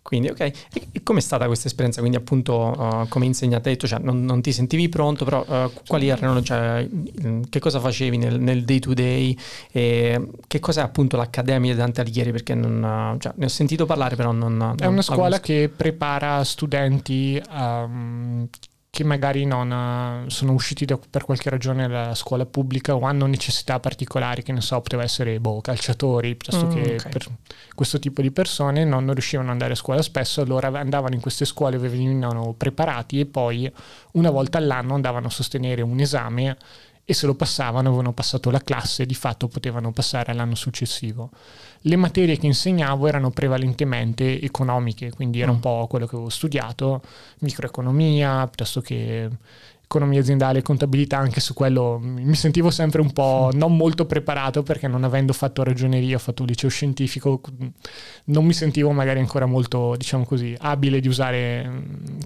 [0.00, 0.40] Quindi, ok,
[0.92, 2.00] e com'è stata questa esperienza?
[2.00, 5.70] Quindi, appunto, uh, come insegnante, hai detto, cioè, non, non, ti sentivi pronto, però uh,
[5.86, 6.88] quali erano, cioè,
[7.48, 9.36] che cosa facevi nel, nel day to day?
[9.70, 12.32] E che cos'è appunto l'Accademia di Dante Alighieri?
[12.32, 14.74] Perché non, cioè, ne ho sentito parlare, però non.
[14.78, 18.48] È una scuola che prepara studenti um,
[18.94, 23.24] che magari non eh, sono usciti da, per qualche ragione dalla scuola pubblica o hanno
[23.24, 27.10] necessità particolari, che ne so, poteva essere boh, calciatori, piuttosto mm, che okay.
[27.10, 27.26] per
[27.74, 31.46] questo tipo di persone non riuscivano ad andare a scuola spesso, allora andavano in queste
[31.46, 33.72] scuole, venivano preparati e poi
[34.12, 36.58] una volta all'anno andavano a sostenere un esame
[37.12, 41.30] e se lo passavano avevano passato la classe, di fatto potevano passare all'anno successivo
[41.82, 45.60] le materie che insegnavo erano prevalentemente economiche, quindi era un mm.
[45.60, 47.02] po' quello che avevo studiato,
[47.40, 49.28] microeconomia, piuttosto che
[49.92, 54.62] economia aziendale e contabilità, anche su quello mi sentivo sempre un po' non molto preparato
[54.62, 57.40] perché non avendo fatto ragioneria, ho fatto un liceo scientifico,
[58.24, 61.70] non mi sentivo magari ancora molto, diciamo così, abile di usare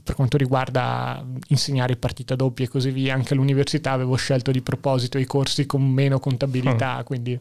[0.04, 3.14] per quanto riguarda insegnare partita doppia e così via.
[3.14, 7.04] Anche all'università avevo scelto di proposito i corsi con meno contabilità, mm.
[7.04, 7.38] quindi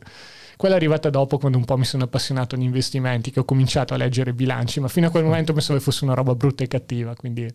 [0.58, 3.94] quella è arrivata dopo quando un po' mi sono appassionato agli investimenti, che ho cominciato
[3.94, 6.68] a leggere bilanci, ma fino a quel momento pensavo che fosse una roba brutta e
[6.68, 7.54] cattiva, quindi...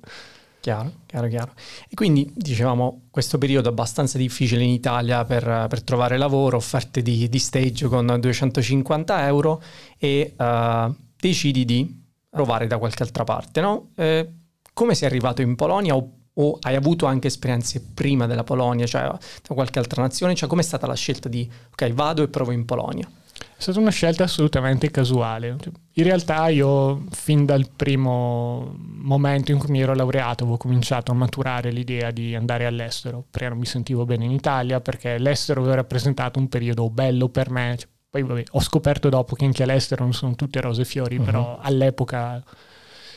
[0.61, 1.53] Chiaro, chiaro, chiaro.
[1.89, 7.31] E quindi dicevamo questo periodo abbastanza difficile in Italia per, per trovare lavoro, offerte di,
[7.31, 9.63] di, stage con 250 euro
[9.97, 13.93] e uh, decidi di provare da qualche altra parte, no?
[13.95, 14.31] Eh,
[14.75, 19.03] come sei arrivato in Polonia o o hai avuto anche esperienze prima della Polonia, cioè
[19.03, 20.35] da qualche altra nazione?
[20.35, 23.09] Cioè com'è stata la scelta di ok, vado e provo in Polonia?
[23.57, 25.57] È stata una scelta assolutamente casuale.
[25.93, 31.14] In realtà io fin dal primo momento in cui mi ero laureato avevo cominciato a
[31.14, 35.77] maturare l'idea di andare all'estero, perché non mi sentivo bene in Italia, perché l'estero aveva
[35.77, 37.77] rappresentato un periodo bello per me.
[37.79, 41.16] Cioè, poi vabbè, ho scoperto dopo che anche all'estero non sono tutte rose e fiori,
[41.16, 41.25] uh-huh.
[41.25, 42.43] però all'epoca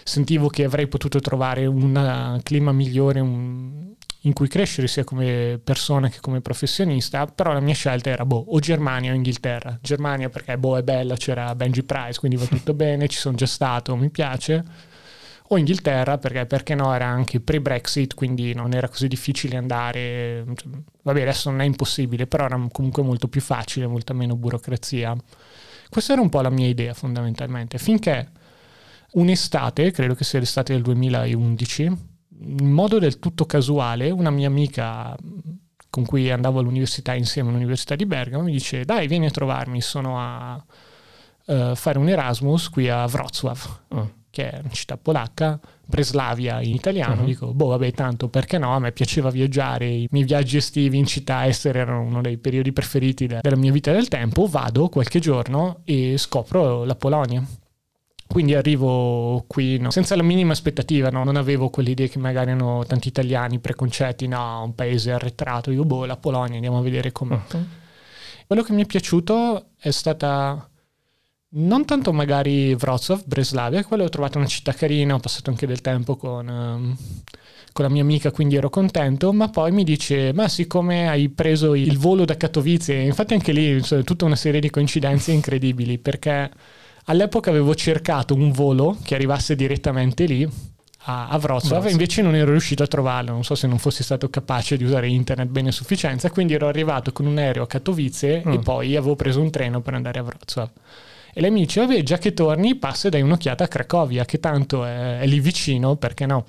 [0.04, 3.94] sentivo che avrei potuto trovare un clima migliore un,
[4.26, 8.46] in cui crescere sia come persona che come professionista, però la mia scelta era boh,
[8.50, 9.78] o Germania o Inghilterra.
[9.82, 13.46] Germania perché boh, è bella, c'era Benji Price, quindi va tutto bene, ci sono già
[13.46, 14.64] stato, mi piace.
[15.48, 20.46] O Inghilterra perché, perché no, era anche pre-Brexit, quindi non era così difficile andare.
[21.02, 25.16] Vabbè, adesso non è impossibile, però era comunque molto più facile, molta meno burocrazia.
[25.90, 28.30] Questa era un po' la mia idea fondamentalmente, finché
[29.14, 31.84] un'estate, credo che sia l'estate del 2011,
[32.46, 35.16] in modo del tutto casuale, una mia amica
[35.90, 40.20] con cui andavo all'università insieme all'Università di Bergamo mi dice dai vieni a trovarmi, sono
[40.20, 40.56] a
[41.46, 43.58] uh, fare un Erasmus qui a Wrocław,
[43.90, 44.12] oh.
[44.32, 47.28] che è una città polacca, Breslavia in italiano, uh-huh.
[47.28, 51.06] dico boh vabbè tanto perché no, a me piaceva viaggiare, i miei viaggi estivi in
[51.06, 54.90] città estere erano uno dei periodi preferiti de- della mia vita e del tempo, vado
[54.90, 57.46] qualche giorno e scopro la Polonia
[58.34, 61.24] quindi arrivo qui no, senza la minima aspettativa, no?
[61.24, 66.06] non avevo quell'idea che magari hanno tanti italiani preconcetti, no, un paese arretrato, io boh,
[66.06, 67.36] la Polonia, andiamo a vedere com'è.
[67.36, 67.66] Uh-huh.
[68.48, 70.68] Quello che mi è piaciuto è stata
[71.50, 75.82] non tanto magari Wrocław, Breslavia, quello ho trovato una città carina, ho passato anche del
[75.82, 76.98] tempo con, um,
[77.72, 81.76] con, la mia amica, quindi ero contento, ma poi mi dice, ma siccome hai preso
[81.76, 86.50] il volo da Katowice, infatti anche lì cioè, tutta una serie di coincidenze incredibili, perché
[87.06, 90.50] All'epoca avevo cercato un volo che arrivasse direttamente lì
[91.06, 94.30] a, a Wrocław, invece non ero riuscito a trovarlo, non so se non fossi stato
[94.30, 98.44] capace di usare internet bene a sufficienza, quindi ero arrivato con un aereo a Katowice
[98.48, 98.52] mm.
[98.54, 100.70] e poi avevo preso un treno per andare a Wrocław.
[101.34, 104.40] E lei mi dice, vabbè, già che torni, passa e dai un'occhiata a Cracovia, che
[104.40, 106.46] tanto è, è lì vicino, perché no?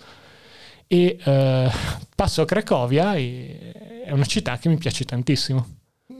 [0.86, 1.70] E uh,
[2.14, 5.73] passo a Cracovia è una città che mi piace tantissimo.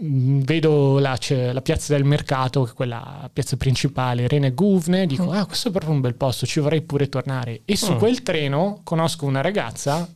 [0.05, 1.19] Mm, vedo la,
[1.53, 5.31] la, piazza del mercato, quella piazza principale, Rene Guvne, dico, mm.
[5.31, 7.63] ah, questo è proprio un bel posto, ci vorrei pure tornare.
[7.65, 7.99] E su mm.
[7.99, 10.07] quel treno conosco una ragazza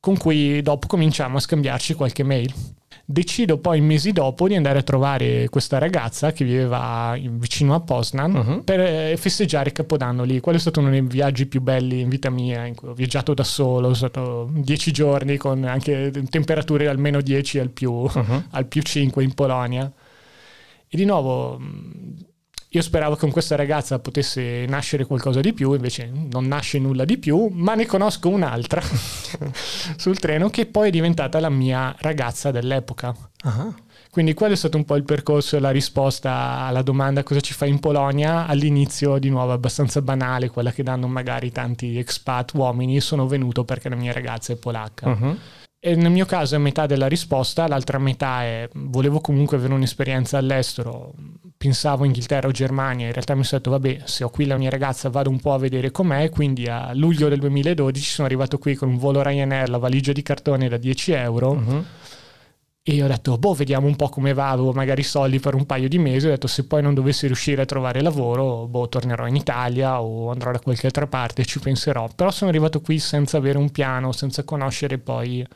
[0.00, 2.52] con cui dopo cominciamo a scambiarci qualche mail.
[3.06, 8.34] Decido poi mesi dopo di andare a trovare questa ragazza che viveva vicino a Poznan
[8.34, 8.64] uh-huh.
[8.64, 10.40] per eh, festeggiare Capodanno lì.
[10.40, 13.34] Quello è stato uno dei viaggi più belli in vita mia, in cui ho viaggiato
[13.34, 18.44] da solo, sono stato dieci giorni con anche temperature almeno 10 al più, uh-huh.
[18.50, 19.92] al più 5 in Polonia.
[20.88, 21.60] E di nuovo
[22.74, 27.04] io speravo che con questa ragazza potesse nascere qualcosa di più, invece non nasce nulla
[27.04, 28.82] di più, ma ne conosco un'altra
[29.96, 33.14] sul treno che poi è diventata la mia ragazza dell'epoca.
[33.44, 33.74] Uh-huh.
[34.10, 37.52] Quindi quello è stato un po' il percorso e la risposta alla domanda cosa ci
[37.52, 38.46] fai in Polonia.
[38.46, 43.00] All'inizio, di nuovo, abbastanza banale, quella che danno magari tanti expat uomini.
[43.00, 45.08] Sono venuto perché la mia ragazza è polacca.
[45.10, 45.36] Uh-huh.
[45.86, 50.38] E nel mio caso è metà della risposta, l'altra metà è volevo comunque avere un'esperienza
[50.38, 51.12] all'estero,
[51.58, 54.70] pensavo Inghilterra o Germania, in realtà mi sono detto vabbè se ho qui la mia
[54.70, 58.74] ragazza vado un po' a vedere com'è, quindi a luglio del 2012 sono arrivato qui
[58.76, 61.50] con un volo Ryanair, la valigia di cartone da 10 euro.
[61.50, 61.84] Uh-huh
[62.86, 65.88] e ho detto, boh, vediamo un po' come va, avevo magari soldi per un paio
[65.88, 69.36] di mesi, ho detto se poi non dovessi riuscire a trovare lavoro, boh, tornerò in
[69.36, 72.10] Italia o andrò da qualche altra parte ci penserò.
[72.14, 75.46] Però sono arrivato qui senza avere un piano, senza conoscere poi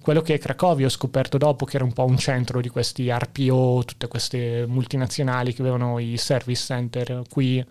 [0.00, 3.10] quello che è Cracovia, ho scoperto dopo che era un po' un centro di questi
[3.10, 7.62] RPO, tutte queste multinazionali che avevano i service center qui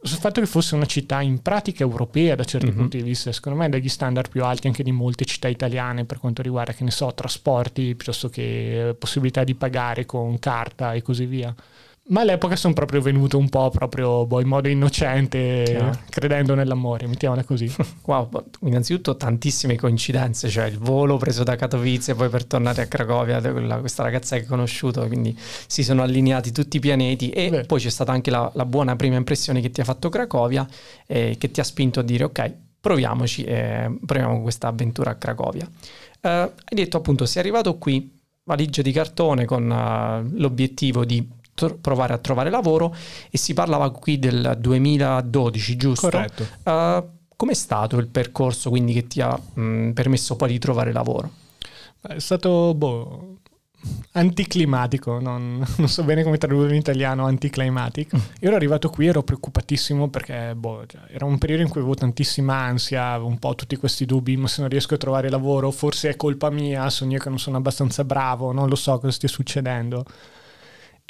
[0.00, 2.76] sul fatto che fosse una città in pratica europea da certi mm-hmm.
[2.76, 6.18] punti di vista, secondo me dagli standard più alti anche di molte città italiane per
[6.18, 11.26] quanto riguarda, che ne so, trasporti piuttosto che possibilità di pagare con carta e così
[11.26, 11.54] via.
[12.10, 15.98] Ma all'epoca sono proprio venuto un po' proprio boh, in modo innocente, Chiaro.
[16.08, 17.70] credendo nell'amore, mettiamola così.
[18.08, 22.86] Wow, innanzitutto tantissime coincidenze, cioè il volo preso da Katowice e poi per tornare a
[22.86, 23.40] Cracovia,
[23.80, 27.64] questa ragazza che hai conosciuto, quindi si sono allineati tutti i pianeti e Beh.
[27.64, 30.66] poi c'è stata anche la, la, buona prima impressione che ti ha fatto Cracovia
[31.06, 35.68] e che ti ha spinto a dire ok, proviamoci e proviamo questa avventura a Cracovia.
[36.20, 38.10] Uh, hai detto appunto, sei arrivato qui,
[38.44, 41.36] valigia di cartone con uh, l'obiettivo di
[41.80, 42.94] provare a trovare lavoro
[43.30, 46.08] e si parlava qui del 2012, giusto?
[46.08, 46.46] Corretto.
[46.62, 51.30] Uh, com'è stato il percorso quindi che ti ha mh, permesso poi di trovare lavoro?
[52.00, 53.38] È stato boh,
[54.12, 58.16] anticlimatico, non, non, so bene come tradurre in italiano anticlimatic.
[58.16, 58.18] Mm.
[58.40, 61.94] Io ero arrivato qui, ero preoccupatissimo perché boh, cioè, era un periodo in cui avevo
[61.94, 65.70] tantissima ansia, avevo un po' tutti questi dubbi, ma se non riesco a trovare lavoro
[65.70, 69.12] forse è colpa mia, sono io che non sono abbastanza bravo, non lo so cosa
[69.12, 70.04] stia succedendo.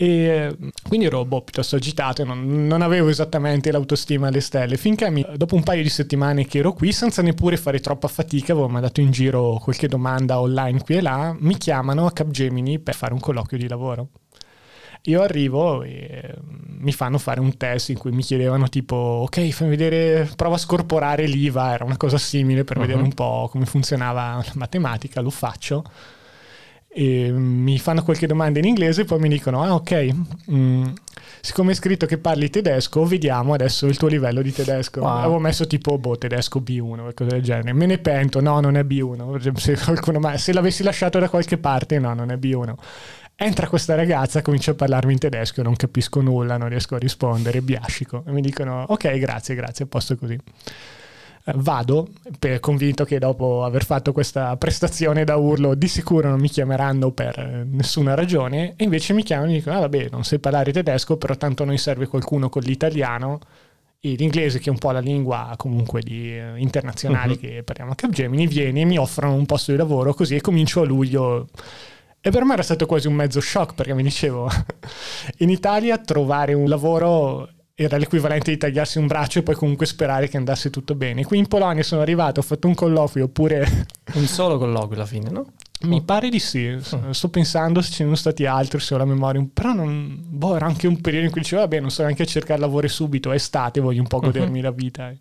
[0.00, 0.56] E
[0.86, 5.56] quindi ero boh, piuttosto agitato, non, non, avevo esattamente l'autostima alle stelle, finché mi, dopo
[5.56, 9.10] un paio di settimane che ero qui, senza neppure fare troppa fatica, avevo mandato in
[9.10, 13.58] giro qualche domanda online qui e là, mi chiamano a Capgemini per fare un colloquio
[13.58, 14.10] di lavoro.
[15.06, 16.32] Io arrivo e
[16.78, 20.58] mi fanno fare un test in cui mi chiedevano tipo, ok, fammi vedere, prova a
[20.58, 22.86] scorporare l'IVA, era una cosa simile per uh-huh.
[22.86, 25.82] vedere un po' come funzionava la matematica, lo faccio
[26.90, 30.08] e mi fanno qualche domanda in inglese e poi mi dicono ah ok
[30.50, 30.86] mm,
[31.40, 35.00] siccome è scritto che parli tedesco vediamo adesso il tuo livello di tedesco.
[35.00, 35.18] Wow.
[35.18, 37.72] avevo messo tipo boh tedesco B1 o cose del genere.
[37.74, 41.98] Me ne pento no non è B1 se, qualcuno, se l'avessi lasciato da qualche parte
[41.98, 42.74] no non è B1
[43.36, 47.60] entra questa ragazza comincia a parlarmi in tedesco non capisco nulla non riesco a rispondere
[47.60, 48.24] biascico.
[48.26, 50.38] E mi dicono ok grazie grazie a posto così
[51.56, 56.48] vado per, convinto che dopo aver fatto questa prestazione da urlo di sicuro non mi
[56.48, 60.72] chiameranno per nessuna ragione e invece mi chiamano e dicono ah vabbè non sai parlare
[60.72, 63.40] tedesco però tanto noi serve qualcuno con l'italiano
[64.00, 67.38] e l'inglese che è un po' la lingua comunque di, eh, internazionale uh-huh.
[67.38, 70.82] che parliamo a Capgemini vieni e mi offrono un posto di lavoro così e comincio
[70.82, 71.48] a luglio
[72.20, 74.48] e per me era stato quasi un mezzo shock perché mi dicevo
[75.38, 77.48] in Italia trovare un lavoro
[77.80, 81.24] era l'equivalente di tagliarsi un braccio e poi comunque sperare che andasse tutto bene.
[81.24, 83.86] Qui in Polonia sono arrivato, ho fatto un colloquio oppure...
[84.14, 85.52] Un solo colloquio alla fine, no?
[85.82, 87.12] Mi pare di sì, oh.
[87.12, 90.56] sto pensando se ce ne sono stati altri, se ho la memoria, però non, boh,
[90.56, 93.30] era anche un periodo in cui dicevo, vabbè, non sto neanche a cercare lavoro subito,
[93.30, 94.22] è estate, voglio un po' uh-huh.
[94.24, 94.64] godermi uh-huh.
[94.64, 95.12] la vita.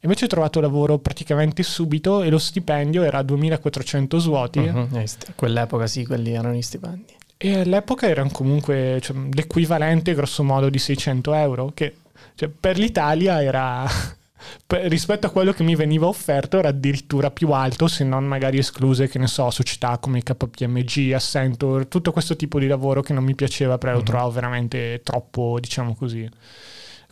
[0.00, 4.58] Invece ho trovato lavoro praticamente subito e lo stipendio era 2400 svuoti.
[4.58, 4.88] Uh-huh.
[4.92, 7.14] Eh, quell'epoca sì, quelli erano gli stipendi.
[7.38, 11.96] E all'epoca erano comunque cioè, l'equivalente grosso modo di 600 euro, che
[12.34, 13.86] cioè, per l'Italia era
[14.88, 19.08] rispetto a quello che mi veniva offerto era addirittura più alto, se non magari escluse,
[19.08, 23.34] che ne so, società come KPMG, Accenture, tutto questo tipo di lavoro che non mi
[23.34, 23.98] piaceva perché mm-hmm.
[23.98, 26.28] lo trovavo veramente troppo, diciamo così,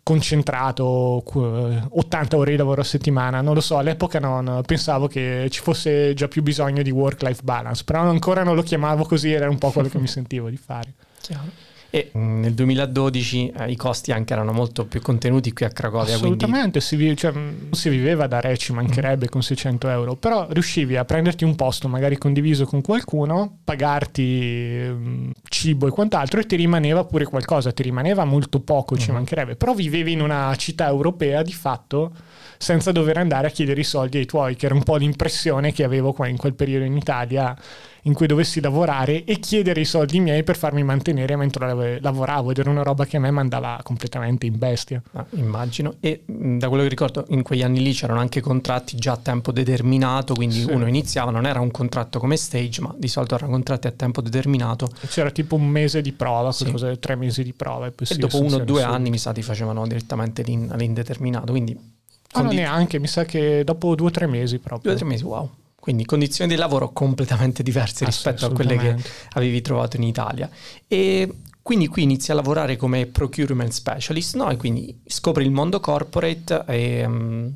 [0.05, 0.85] concentrato
[1.25, 6.15] 80 ore di lavoro a settimana non lo so all'epoca non pensavo che ci fosse
[6.15, 9.59] già più bisogno di work life balance però ancora non lo chiamavo così era un
[9.59, 11.64] po' quello che mi sentivo di fare Chiaro.
[11.95, 16.17] E mm, nel 2012 eh, i costi anche erano molto più contenuti qui a Cracovia.
[16.17, 16.81] Assolutamente, quindi...
[16.81, 19.29] si, vive, cioè, mm, si, viveva da re, ci mancherebbe mm.
[19.29, 25.31] con 600 euro, però riuscivi a prenderti un posto magari condiviso con qualcuno, pagarti mm,
[25.49, 29.15] cibo e quant'altro e ti rimaneva pure qualcosa, ti rimaneva molto poco, ci mm.
[29.15, 32.11] mancherebbe, però vivevi in una città europea di fatto
[32.59, 35.85] senza dover andare a chiedere i soldi ai tuoi, che era un po' l'impressione che
[35.85, 37.57] avevo qua in quel periodo in Italia
[38.05, 42.59] in cui dovessi lavorare e chiedere i soldi miei per farmi mantenere mentre lavoravo ed
[42.59, 45.03] era una roba che a me mandava completamente in bestia.
[45.13, 45.95] Ah, immagino.
[46.01, 49.53] E da quello che ricordo, in quegli anni lì c'erano anche contratti già a tempo
[49.53, 50.71] determinato, quindi sì.
[50.71, 54.21] uno iniziava, non era un contratto come stage, ma di solito erano contratti a tempo
[54.21, 54.91] determinato.
[55.09, 56.73] C'era tipo un mese di prova, sì.
[57.01, 57.87] tre mesi di prova.
[57.87, 61.94] E, poi e dopo uno o due anni mi sa ti facevano direttamente all'indeterminato, quindi...
[62.35, 64.93] Ah, condi- no, neanche, mi sa che dopo due o tre mesi proprio.
[64.93, 65.51] Due o tre mesi, wow.
[65.79, 68.97] Quindi condizioni di lavoro completamente diverse rispetto a quelle che
[69.33, 70.49] avevi trovato in Italia.
[70.89, 71.31] E
[71.63, 74.51] quindi qui inizi a lavorare come procurement specialist, no?
[74.51, 77.05] E quindi scopri il mondo corporate e...
[77.05, 77.55] Um,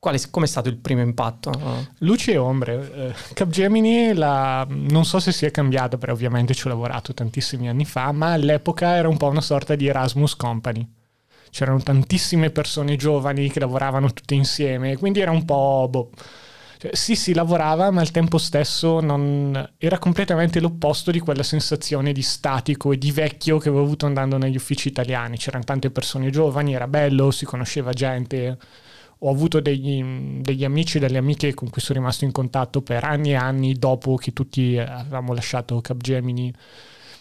[0.00, 1.52] qual è, com'è stato il primo impatto?
[1.98, 2.74] Luci e ombre.
[2.74, 7.68] Uh, Capgemini la, non so se si è cambiato, però ovviamente ci ho lavorato tantissimi
[7.68, 10.88] anni fa, ma all'epoca era un po' una sorta di Erasmus Company.
[11.50, 15.86] C'erano tantissime persone giovani che lavoravano tutte insieme, quindi era un po'...
[15.90, 16.10] Boh,
[16.80, 19.70] cioè, sì, si lavorava, ma al tempo stesso non...
[19.76, 24.38] era completamente l'opposto di quella sensazione di statico e di vecchio che avevo avuto andando
[24.38, 25.36] negli uffici italiani.
[25.36, 28.56] C'erano tante persone giovani, era bello, si conosceva gente.
[29.18, 30.02] Ho avuto degli,
[30.40, 33.74] degli amici e delle amiche con cui sono rimasto in contatto per anni e anni
[33.74, 36.50] dopo che tutti avevamo lasciato Capgemini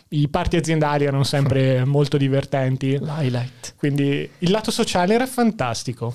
[0.10, 2.98] i parti aziendali erano sempre molto divertenti.
[3.00, 3.76] L'highlight.
[3.78, 6.14] Quindi il lato sociale era fantastico.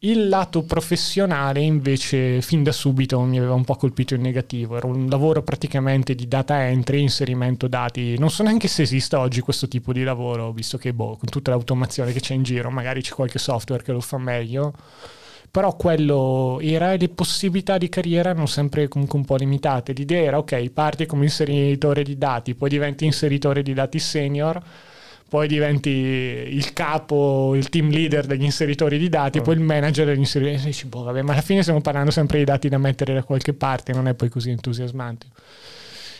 [0.00, 4.86] Il lato professionale invece fin da subito mi aveva un po' colpito in negativo, era
[4.86, 9.68] un lavoro praticamente di data entry, inserimento dati, non so neanche se esista oggi questo
[9.68, 13.14] tipo di lavoro, visto che boh, con tutta l'automazione che c'è in giro, magari c'è
[13.14, 14.74] qualche software che lo fa meglio,
[15.56, 20.20] però quello era e le possibilità di carriera erano sempre comunque un po' limitate, l'idea
[20.20, 24.62] era ok, parti come inseritore di dati, poi diventi inseritore di dati senior,
[25.30, 29.40] poi diventi il capo, il team leader degli inseritori di dati, oh.
[29.40, 30.60] poi il manager degli inseritori.
[30.60, 33.22] E dici, boh, vabbè, ma alla fine stiamo parlando sempre di dati da mettere da
[33.22, 35.26] qualche parte, non è poi così entusiasmante.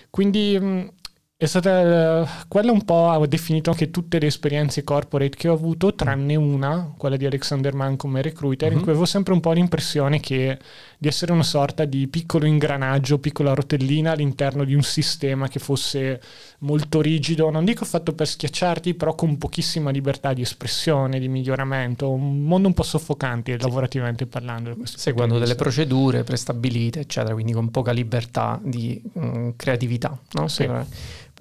[0.09, 0.91] Quindi
[1.39, 5.95] è stata quella un po' ha definito anche tutte le esperienze corporate che ho avuto,
[5.95, 8.79] tranne una, quella di Alexander Mann come recruiter, mm-hmm.
[8.79, 10.59] in cui avevo sempre un po' l'impressione che,
[10.97, 16.23] di essere una sorta di piccolo ingranaggio, piccola rotellina all'interno di un sistema che fosse
[16.61, 22.11] molto rigido, non dico fatto per schiacciarti, però con pochissima libertà di espressione, di miglioramento,
[22.11, 23.61] un mondo un po' soffocante sì.
[23.61, 24.75] lavorativamente parlando.
[24.85, 30.19] Seguendo delle procedure prestabilite, eccetera, quindi con poca libertà di um, creatività.
[30.33, 30.49] No?
[30.49, 30.65] Sì.
[30.65, 30.87] Per,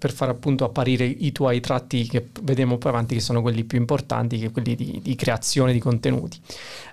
[0.06, 3.80] per far appunto apparire i tuoi tratti che vedremo poi avanti, che sono quelli più
[3.80, 6.40] importanti, che quelli di, di creazione di contenuti.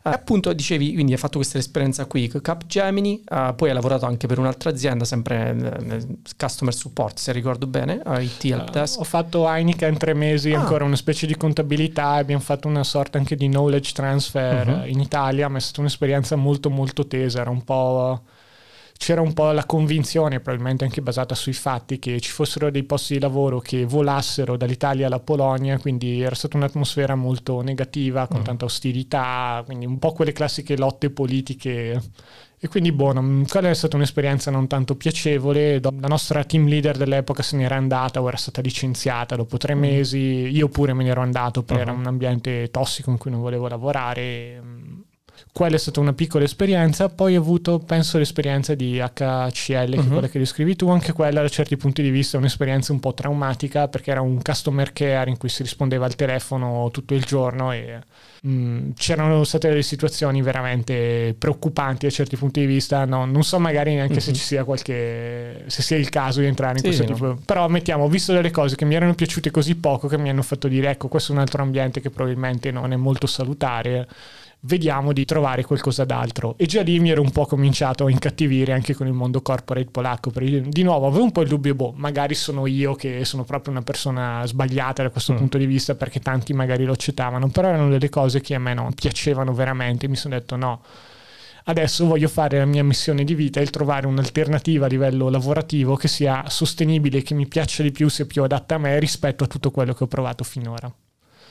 [0.02, 4.06] Eh, appunto, dicevi, quindi hai fatto questa esperienza qui con Capgemini, eh, poi hai lavorato
[4.06, 8.96] anche per un'altra azienda, sempre nel, nel customer support, se ricordo bene, IT Helpdesk.
[8.96, 10.60] Uh, ho fatto Heineken tre mesi, ah.
[10.60, 14.86] ancora una specie di contabilità, abbiamo fatto una sorta anche di knowledge transfer uh-huh.
[14.86, 18.22] in Italia, ma è stata un'esperienza molto molto tesa, era un po'
[18.96, 23.14] c'era un po' la convinzione, probabilmente anche basata sui fatti, che ci fossero dei posti
[23.14, 28.44] di lavoro che volassero dall'Italia alla Polonia, quindi era stata un'atmosfera molto negativa, con mm.
[28.44, 32.00] tanta ostilità, quindi un po' quelle classiche lotte politiche.
[32.64, 35.80] E quindi, buono, boh, quella è stata un'esperienza non tanto piacevole.
[35.80, 39.78] La nostra team leader dell'epoca se n'era andata o era stata licenziata dopo tre mm.
[39.80, 40.18] mesi.
[40.18, 41.88] Io pure me ne ero andato perché uh-huh.
[41.88, 45.01] era un ambiente tossico in cui non volevo lavorare
[45.52, 49.92] quella è stata una piccola esperienza, poi ho avuto, penso, l'esperienza di HCL, che uh-huh.
[49.92, 50.12] è mhm.
[50.12, 53.12] quella che descrivi tu, anche quella da certi punti di vista è un'esperienza un po'
[53.12, 57.70] traumatica perché era un customer care in cui si rispondeva al telefono tutto il giorno
[57.70, 57.98] e
[58.40, 63.44] mh, mm, c'erano state delle situazioni veramente preoccupanti da certi punti di vista, no, non
[63.44, 64.20] so magari neanche uh-huh.
[64.20, 64.36] se mhm.
[64.36, 67.38] ci sia qualche, se sia il caso di entrare in sì, questo tipo, no.
[67.44, 70.42] però mettiamo, ho visto delle cose che mi erano piaciute così poco che mi hanno
[70.42, 74.08] fatto dire ecco questo è un altro ambiente che probabilmente non è molto salutare
[74.64, 76.54] vediamo di trovare qualcosa d'altro.
[76.58, 79.90] E già lì mi ero un po' cominciato a incattivire anche con il mondo corporate
[79.90, 80.30] polacco.
[80.30, 83.72] Perché di nuovo avevo un po' il dubbio, boh, magari sono io che sono proprio
[83.72, 85.36] una persona sbagliata da questo mm.
[85.36, 88.74] punto di vista perché tanti magari lo accettavano, però erano delle cose che a me
[88.74, 90.08] non piacevano veramente.
[90.08, 90.82] Mi sono detto no.
[91.64, 96.08] Adesso voglio fare la mia missione di vita e trovare un'alternativa a livello lavorativo che
[96.08, 99.70] sia sostenibile, che mi piaccia di più, sia più adatta a me rispetto a tutto
[99.70, 100.92] quello che ho provato finora.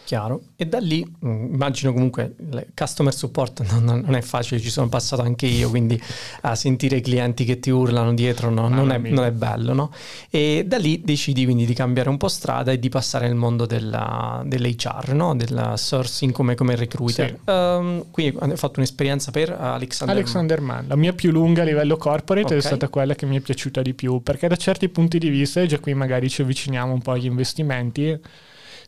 [0.03, 0.41] Chiaro.
[0.55, 4.89] E da lì mm, immagino comunque il customer support non, non, è facile, ci sono
[4.89, 6.01] passato anche io, quindi
[6.41, 9.91] a sentire i clienti che ti urlano dietro no, non, è, non, è, bello, no?
[10.29, 13.65] E da lì decidi quindi di cambiare un po' strada e di passare nel mondo
[13.65, 15.35] della, dell'HR, no?
[15.35, 17.29] Del sourcing come, come recruiter.
[17.29, 17.51] Sì.
[17.51, 20.87] Um, qui hai fatto un'esperienza per Alexander, Alexander Mann.
[20.87, 22.57] La mia più lunga a livello corporate okay.
[22.57, 25.61] è stata quella che mi è piaciuta di più, perché da certi punti di vista,
[25.61, 28.19] e già qui magari ci avviciniamo un po' agli investimenti,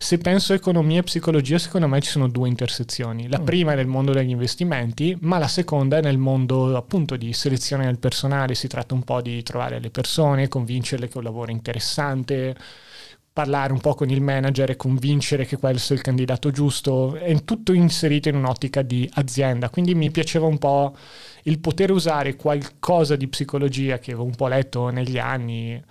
[0.04, 3.30] se penso a economia e psicologia, secondo me ci sono due intersezioni.
[3.30, 3.46] La mm.
[3.46, 7.86] prima è nel mondo degli investimenti, ma la seconda è nel mondo appunto di selezione
[7.86, 8.54] del personale.
[8.54, 12.54] Si tratta un po' di trovare le persone, convincerle che un lavoro è interessante,
[13.32, 17.16] parlare un po' con il manager e convincere che questo è il candidato giusto.
[17.16, 19.70] È tutto inserito in un'ottica di azienda.
[19.70, 20.98] Quindi mi piaceva un po'
[21.44, 25.82] il poter usare qualcosa di psicologia che avevo un po' letto negli anni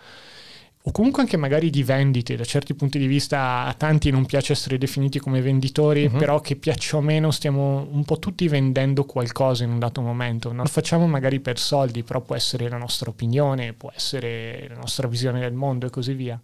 [0.85, 4.53] o comunque anche magari di vendite, da certi punti di vista a tanti non piace
[4.53, 6.19] essere definiti come venditori, uh-huh.
[6.19, 10.49] però che piaccia o meno stiamo un po' tutti vendendo qualcosa in un dato momento,
[10.49, 14.77] non lo facciamo magari per soldi, però può essere la nostra opinione, può essere la
[14.77, 16.41] nostra visione del mondo e così via.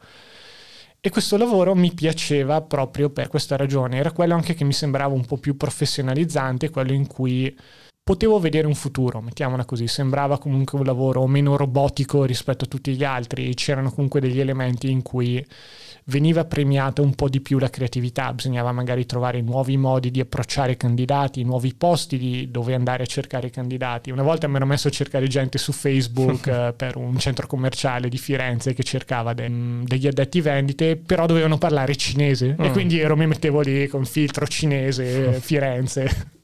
[1.01, 5.15] E questo lavoro mi piaceva proprio per questa ragione, era quello anche che mi sembrava
[5.15, 7.57] un po' più professionalizzante, quello in cui
[8.09, 12.95] potevo vedere un futuro, mettiamola così, sembrava comunque un lavoro meno robotico rispetto a tutti
[12.95, 15.47] gli altri, c'erano comunque degli elementi in cui
[16.05, 20.73] veniva premiata un po' di più la creatività, bisognava magari trovare nuovi modi di approcciare
[20.73, 24.11] i candidati, nuovi posti di dove andare a cercare i candidati.
[24.11, 28.09] Una volta mi ero messo a cercare gente su Facebook eh, per un centro commerciale
[28.09, 32.65] di Firenze che cercava de- degli addetti vendite, però dovevano parlare cinese mm.
[32.65, 36.37] e quindi ero, mi mettevo lì con filtro cinese Firenze.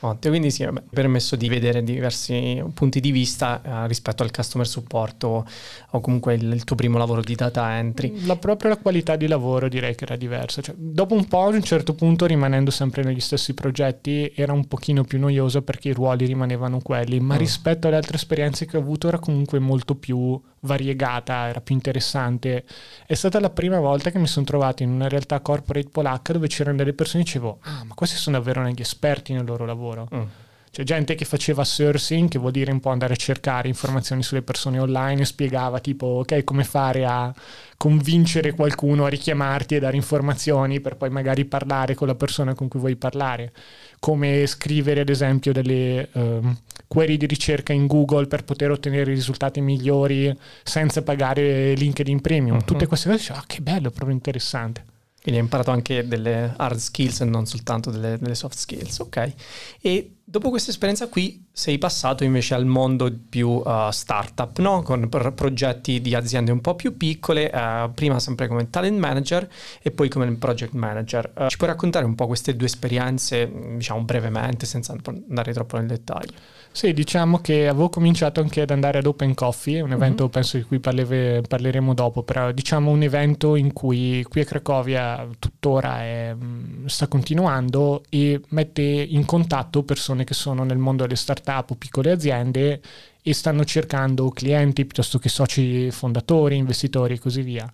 [0.00, 4.66] Ottimo, quindi sì, vabbè, permesso di vedere diversi punti di vista eh, rispetto al customer
[4.66, 5.44] support o,
[5.90, 8.24] o comunque il, il, tuo primo lavoro di data entry.
[8.24, 10.62] La, proprio la qualità di lavoro direi che era diversa.
[10.62, 14.66] Cioè, dopo un po', a un certo punto, rimanendo sempre negli stessi progetti, era un
[14.68, 17.38] pochino più noioso perché i ruoli rimanevano quelli, ma mm.
[17.38, 22.64] rispetto alle altre esperienze che ho avuto era comunque molto più variegata, era più interessante.
[23.06, 26.48] È stata la prima volta che mi sono trovato in una realtà corporate polacca dove
[26.48, 30.08] c'erano delle persone e dicevo, ah, ma questi sono davvero degli esperti nel loro lavoro.
[30.14, 30.22] Mm.
[30.70, 34.42] C'è gente che faceva sourcing, che vuol dire un po' andare a cercare informazioni sulle
[34.42, 37.34] persone online e spiegava tipo, ok, come fare a
[37.76, 42.68] convincere qualcuno a richiamarti e dare informazioni per poi magari parlare con la persona con
[42.68, 43.52] cui vuoi parlare.
[44.00, 46.54] Come scrivere ad esempio delle uh,
[46.86, 52.56] query di ricerca in Google per poter ottenere risultati migliori senza pagare LinkedIn Premium.
[52.56, 52.64] Uh-huh.
[52.64, 54.84] Tutte queste cose, ah, che bello, proprio interessante.
[55.20, 59.32] Quindi hai imparato anche delle hard skills e non soltanto delle, delle soft skills, ok?
[59.80, 64.82] E dopo questa esperienza qui sei passato invece al mondo più uh, startup, no?
[64.82, 69.48] Con pro- progetti di aziende un po' più piccole, uh, prima sempre come talent manager
[69.82, 71.32] e poi come project manager.
[71.34, 75.86] Uh, ci puoi raccontare un po' queste due esperienze, diciamo brevemente, senza andare troppo nel
[75.86, 76.34] dettaglio?
[76.70, 80.32] Sì, diciamo che avevo cominciato anche ad andare ad Open Coffee, un evento mm-hmm.
[80.32, 85.26] penso di cui parleve, parleremo dopo, però diciamo un evento in cui qui a Cracovia
[85.40, 91.16] tuttora è, mm, sta continuando e mette in contatto persone che sono nel mondo delle
[91.16, 92.80] start-up o piccole aziende
[93.22, 97.70] e stanno cercando clienti piuttosto che soci fondatori, investitori e così via.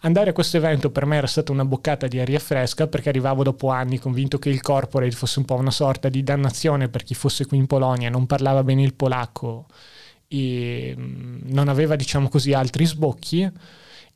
[0.00, 3.42] Andare a questo evento per me era stata una boccata di aria fresca perché arrivavo
[3.42, 7.14] dopo anni convinto che il corporate fosse un po' una sorta di dannazione per chi
[7.14, 9.66] fosse qui in Polonia, non parlava bene il polacco
[10.28, 13.50] e mm, non aveva diciamo così altri sbocchi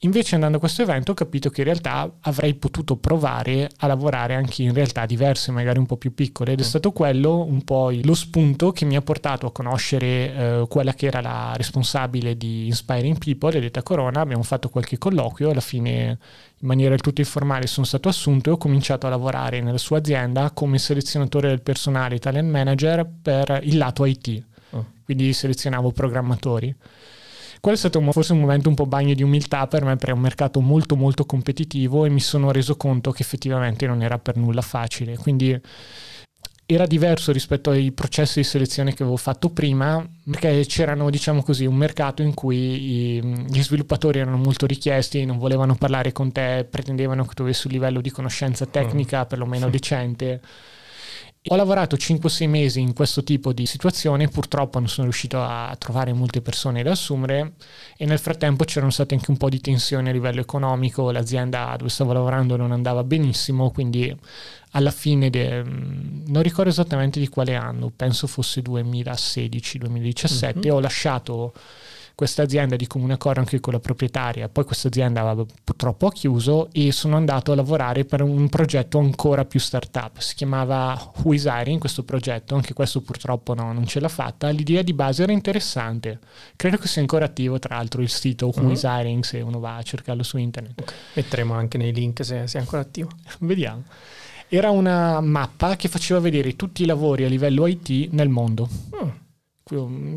[0.03, 4.37] Invece andando a questo evento ho capito che in realtà avrei potuto provare a lavorare
[4.37, 6.67] anche in realtà diverse, magari un po' più piccole ed è mm.
[6.67, 11.07] stato quello un po' lo spunto che mi ha portato a conoscere eh, quella che
[11.07, 16.19] era la responsabile di Inspiring People, Edeta Corona, abbiamo fatto qualche colloquio, alla fine
[16.61, 19.99] in maniera del tutto informale sono stato assunto e ho cominciato a lavorare nella sua
[19.99, 24.87] azienda come selezionatore del personale talent manager per il lato IT, oh.
[25.05, 26.73] quindi selezionavo programmatori.
[27.61, 30.15] Quello è stato forse un momento un po' bagno di umiltà per me perché è
[30.15, 34.37] un mercato molto molto competitivo e mi sono reso conto che effettivamente non era per
[34.37, 35.17] nulla facile.
[35.17, 35.61] Quindi
[36.71, 41.65] era diverso rispetto ai processi di selezione che avevo fatto prima, perché c'erano, diciamo così,
[41.65, 47.25] un mercato in cui gli sviluppatori erano molto richiesti, non volevano parlare con te, pretendevano
[47.25, 50.43] che tu avessi un livello di conoscenza tecnica perlomeno decente.
[51.51, 56.13] Ho lavorato 5-6 mesi in questo tipo di situazione, purtroppo non sono riuscito a trovare
[56.13, 57.55] molte persone da assumere
[57.97, 61.89] e nel frattempo c'erano state anche un po' di tensioni a livello economico, l'azienda dove
[61.91, 64.15] stavo lavorando non andava benissimo, quindi
[64.73, 70.71] alla fine, de, non ricordo esattamente di quale anno, penso fosse 2016-2017, mm-hmm.
[70.71, 71.53] ho lasciato
[72.19, 76.69] questa azienda di comune accordo anche con la proprietaria, poi questa azienda purtroppo ha chiuso
[76.73, 82.03] e sono andato a lavorare per un progetto ancora più startup, si chiamava Hiring questo
[82.03, 86.19] progetto, anche questo purtroppo no, non ce l'ha fatta, l'idea di base era interessante,
[86.57, 88.73] credo che sia ancora attivo tra l'altro il sito Who mm-hmm.
[88.73, 90.81] is Hiring se uno va a cercarlo su internet.
[90.81, 90.97] Okay.
[91.13, 93.11] Metteremo anche nei link se, se è ancora attivo.
[93.39, 93.85] Vediamo.
[94.49, 98.69] Era una mappa che faceva vedere tutti i lavori a livello IT nel mondo.
[99.01, 99.27] Mm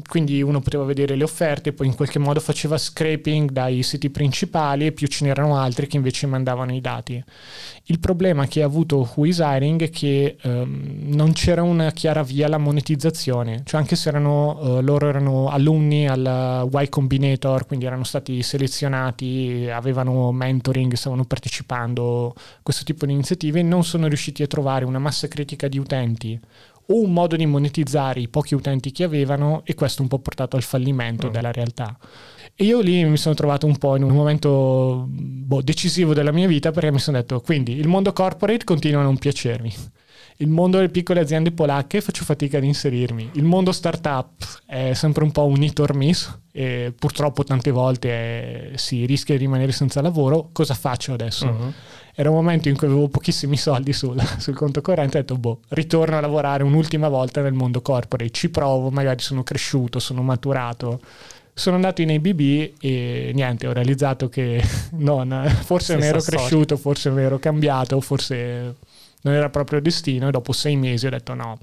[0.07, 4.85] quindi uno poteva vedere le offerte, poi in qualche modo faceva scraping dai siti principali
[4.85, 7.21] e più ce n'erano altri che invece mandavano i dati.
[7.85, 12.23] Il problema che ha avuto Who is Hiring è che um, non c'era una chiara
[12.23, 17.85] via alla monetizzazione, cioè anche se erano, uh, loro erano alunni al Y Combinator, quindi
[17.85, 24.43] erano stati selezionati, avevano mentoring, stavano partecipando a questo tipo di iniziative, non sono riusciti
[24.43, 26.39] a trovare una massa critica di utenti
[26.87, 30.55] o un modo di monetizzare i pochi utenti che avevano e questo un po' portato
[30.55, 31.31] al fallimento mm.
[31.31, 31.97] della realtà.
[32.55, 36.47] E io lì mi sono trovato un po' in un momento boh, decisivo della mia
[36.47, 39.73] vita perché mi sono detto, quindi il mondo corporate continua a non piacermi.
[40.37, 43.31] Il mondo delle piccole aziende polacche faccio fatica ad inserirmi.
[43.33, 44.31] Il mondo startup
[44.65, 49.35] è sempre un po' un hit or miss e purtroppo tante volte eh, si rischia
[49.35, 50.49] di rimanere senza lavoro.
[50.51, 51.45] Cosa faccio adesso?
[51.45, 51.73] Uh-huh
[52.21, 55.59] era un momento in cui avevo pochissimi soldi sul, sul conto corrente ho detto boh,
[55.69, 61.01] ritorno a lavorare un'ultima volta nel mondo corporate, ci provo, magari sono cresciuto, sono maturato.
[61.53, 64.63] Sono andato in ABB e niente, ho realizzato che
[64.97, 66.39] non, forse non ero storia.
[66.39, 68.75] cresciuto, forse non ero cambiato, forse
[69.21, 71.59] non era proprio destino e dopo sei mesi ho detto no,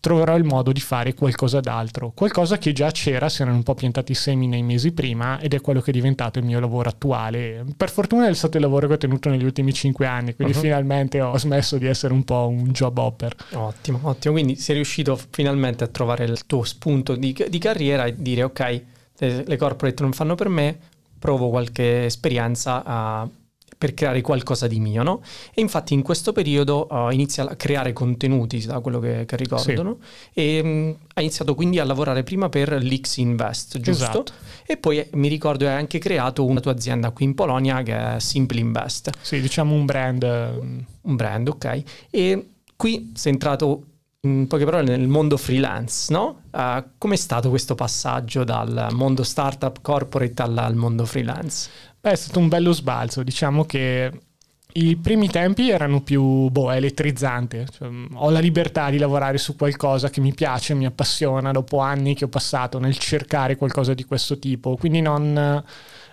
[0.00, 3.74] troverò il modo di fare qualcosa d'altro, qualcosa che già c'era, si erano un po'
[3.74, 6.88] piantati i semi nei mesi prima ed è quello che è diventato il mio lavoro
[6.88, 7.64] attuale.
[7.76, 10.60] Per fortuna è stato il lavoro che ho tenuto negli ultimi cinque anni, quindi uh-huh.
[10.60, 13.34] finalmente ho smesso di essere un po' un job hopper.
[13.52, 18.14] Ottimo, ottimo, quindi sei riuscito finalmente a trovare il tuo spunto di, di carriera e
[18.16, 18.82] dire ok,
[19.18, 20.78] le, le corporate non fanno per me,
[21.18, 23.28] provo qualche esperienza a
[23.80, 25.22] per creare qualcosa di mio, no?
[25.54, 29.98] E infatti in questo periodo uh, inizia a creare contenuti, da quello che, che ricordo,
[30.32, 30.38] sì.
[30.38, 34.04] E um, ha iniziato quindi a lavorare prima per l'X Invest, giusto?
[34.04, 34.32] Esatto.
[34.66, 38.16] E poi eh, mi ricordo hai anche creato una tua azienda qui in Polonia che
[38.16, 39.12] è Simple Invest.
[39.22, 40.22] Sì, diciamo un brand.
[40.24, 40.84] Ehm.
[41.00, 41.82] Un brand, ok.
[42.10, 43.84] E qui sei entrato
[44.22, 46.42] in poche parole nel mondo freelance, no?
[46.50, 51.70] Uh, com'è stato questo passaggio dal mondo startup corporate al, al mondo freelance?
[52.00, 54.10] Beh, è stato un bello sbalzo, diciamo che
[54.72, 60.08] i primi tempi erano più boh, elettrizzanti, cioè, ho la libertà di lavorare su qualcosa
[60.08, 61.50] che mi piace, mi appassiona.
[61.50, 65.62] Dopo anni che ho passato nel cercare qualcosa di questo tipo, quindi non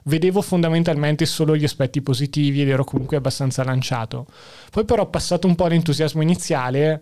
[0.05, 4.25] vedevo fondamentalmente solo gli aspetti positivi ed ero comunque abbastanza lanciato.
[4.71, 7.01] Poi però passato un po' l'entusiasmo iniziale,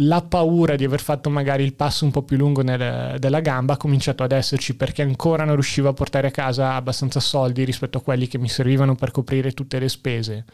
[0.00, 3.74] la paura di aver fatto magari il passo un po' più lungo nel, della gamba
[3.74, 7.98] ha cominciato ad esserci perché ancora non riuscivo a portare a casa abbastanza soldi rispetto
[7.98, 10.44] a quelli che mi servivano per coprire tutte le spese.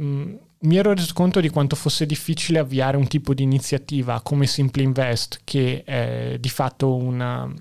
[0.00, 4.46] Mm, mi ero reso conto di quanto fosse difficile avviare un tipo di iniziativa come
[4.46, 7.52] Simple Invest, che è di fatto una,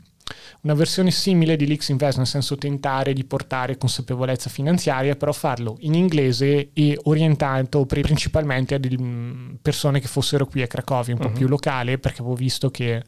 [0.61, 5.77] una versione simile di Leaks Invest, nel senso tentare di portare consapevolezza finanziaria, però farlo
[5.81, 8.79] in inglese e orientato principalmente a
[9.61, 11.27] persone che fossero qui a Cracovia, un uh-huh.
[11.27, 11.37] po' mhm.
[11.37, 13.03] più locale, perché avevo visto che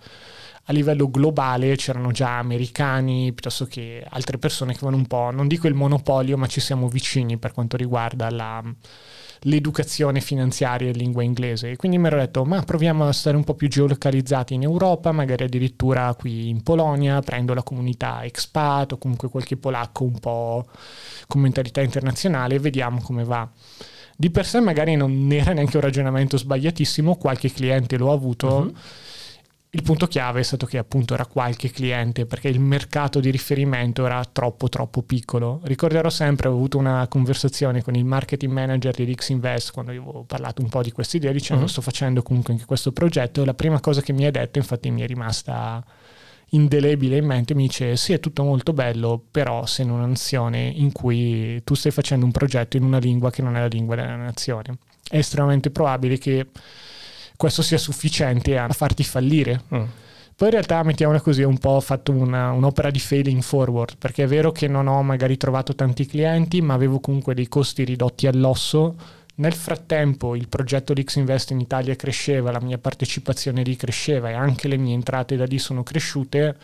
[0.67, 5.47] a livello globale c'erano già americani piuttosto che altre persone che avevano un po', non
[5.47, 8.63] dico il monopolio, ma ci siamo vicini per quanto riguarda la
[9.43, 11.75] l'educazione finanziaria in lingua inglese.
[11.75, 15.43] Quindi mi ero detto, ma proviamo a stare un po' più geolocalizzati in Europa, magari
[15.43, 20.65] addirittura qui in Polonia, prendo la comunità expat o comunque qualche polacco un po'
[21.27, 23.49] con mentalità internazionale e vediamo come va.
[24.15, 28.47] Di per sé magari non era neanche un ragionamento sbagliatissimo, qualche cliente l'ho avuto.
[28.47, 28.73] Uh-huh
[29.75, 34.05] il punto chiave è stato che appunto era qualche cliente perché il mercato di riferimento
[34.05, 35.61] era troppo troppo piccolo.
[35.63, 40.25] Ricorderò sempre, ho avuto una conversazione con il marketing manager di Rix Invest quando avevo
[40.27, 41.69] parlato un po' di questa idea dicendo uh-huh.
[41.69, 44.91] sto facendo comunque anche questo progetto e la prima cosa che mi ha detto infatti
[44.91, 45.83] mi è rimasta
[46.49, 50.67] indelebile in mente mi dice sì è tutto molto bello però sei in una nazione
[50.67, 53.95] in cui tu stai facendo un progetto in una lingua che non è la lingua
[53.95, 54.77] della nazione
[55.09, 56.45] è estremamente probabile che
[57.35, 59.61] questo sia sufficiente a farti fallire.
[59.73, 59.83] Mm.
[60.35, 64.23] Poi in realtà, mettiamola così, ho un po' fatto una, un'opera di failing forward, perché
[64.23, 68.25] è vero che non ho magari trovato tanti clienti, ma avevo comunque dei costi ridotti
[68.25, 68.95] all'osso
[69.35, 74.33] Nel frattempo il progetto Lix Invest in Italia cresceva, la mia partecipazione lì cresceva e
[74.33, 76.55] anche le mie entrate da lì sono cresciute,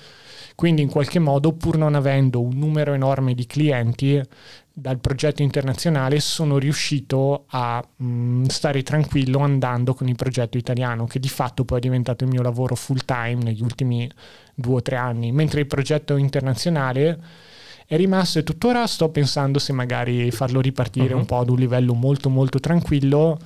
[0.60, 4.22] quindi in qualche modo pur non avendo un numero enorme di clienti
[4.74, 11.06] dal progetto internazionale sono riuscito a mh, mm, stare tranquillo andando con il progetto italiano
[11.06, 14.12] che di fatto poi è diventato il mio lavoro full time negli ultimi
[14.54, 17.18] due o tre anni, mentre il progetto internazionale
[17.88, 21.20] è rimasto e tuttora sto pensando se magari farlo ripartire uh-huh.
[21.22, 23.40] un po' ad un livello molto molto tranquillo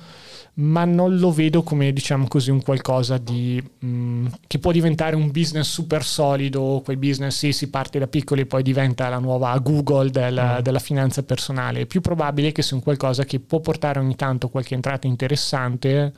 [0.56, 5.16] ma non lo vedo come diciamo così un qualcosa di mh, mm, che può diventare
[5.16, 9.18] un business super solido quel business sì si parte da piccoli e poi diventa la
[9.18, 10.62] nuova Google del, mm.
[10.62, 14.48] della finanza personale è più probabile che sia un qualcosa che può portare ogni tanto
[14.48, 16.12] qualche entrata interessante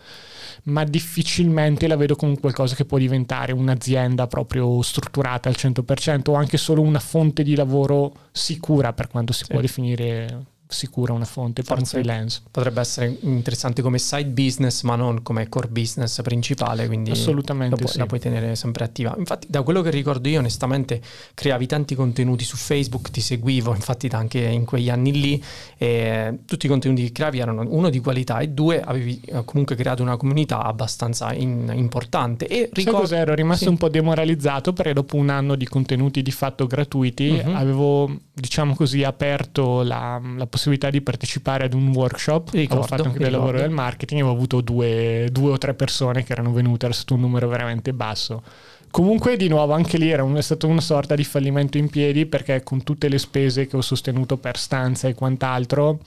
[0.64, 6.34] ma difficilmente la vedo come qualcosa che può diventare un'azienda proprio strutturata al 100% o
[6.34, 9.51] anche solo una fonte di lavoro sicura per quanto si sì.
[9.51, 12.40] può definire sicura una fonte per Forse un freelance.
[12.50, 17.86] Potrebbe essere interessante come side business, ma non come core business principale, quindi Assolutamente pu-
[17.86, 17.98] sì.
[17.98, 19.14] la puoi tenere sempre attiva.
[19.18, 21.00] Infatti, da quello che ricordo io, onestamente,
[21.34, 25.44] creavi tanti contenuti su Facebook, ti seguivo, infatti anche in quegli anni lì,
[25.78, 29.76] e tutti i contenuti che creavi erano uno di qualità e due avevi eh, comunque
[29.76, 32.46] creato una comunità abbastanza in- importante.
[32.46, 33.06] E ricordo...
[33.06, 33.70] Sai Ero rimasto sì.
[33.70, 37.54] un po' demoralizzato perché dopo un anno di contenuti di fatto gratuiti uh-huh.
[37.54, 40.55] avevo, diciamo così, aperto la, la possibilità
[40.90, 44.61] di partecipare ad un workshop, ricordo, ho fatto anche del lavoro del marketing ho avuto
[44.61, 48.42] due, due, o tre persone che erano venute, era stato un numero veramente basso.
[48.90, 52.26] Comunque di nuovo anche lì era un, è stato una sorta di fallimento in piedi
[52.26, 56.00] perché con tutte le spese che ho sostenuto per stanza e quant'altro,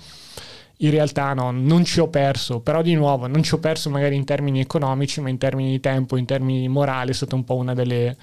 [0.78, 4.16] in realtà no, non ci ho perso, però di nuovo non ci ho perso magari
[4.16, 7.56] in termini economici, ma in termini di tempo, in termini morali è stata un po'
[7.56, 8.18] una delle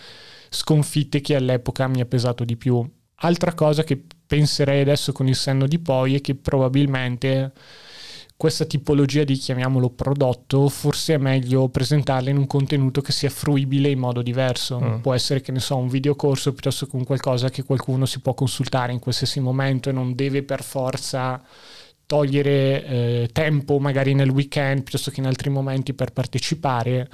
[0.48, 2.84] sconfitte che all'epoca mi ha pesato di più.
[3.20, 7.52] Altra cosa che penserei adesso con il senno di poi è che probabilmente
[8.36, 13.88] questa tipologia di chiamiamolo prodotto forse è meglio presentarla in un contenuto che sia fruibile
[13.88, 15.00] in modo diverso mm.
[15.00, 18.34] può essere che ne so un videocorso piuttosto che un qualcosa che qualcuno si può
[18.34, 21.42] consultare in qualsiasi momento e non deve per forza
[22.04, 27.08] togliere eh, tempo magari nel weekend piuttosto che in altri momenti per partecipare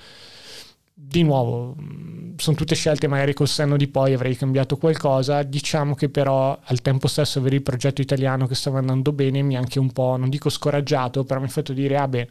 [0.94, 5.94] di nuovo, mm, sono tutte scelte magari col senno di poi avrei cambiato qualcosa, diciamo
[5.94, 9.58] che però al tempo stesso avere il progetto italiano che stava andando bene mi ha
[9.58, 12.28] anche un po', non dico scoraggiato, però mi ha fatto dire, ah beh,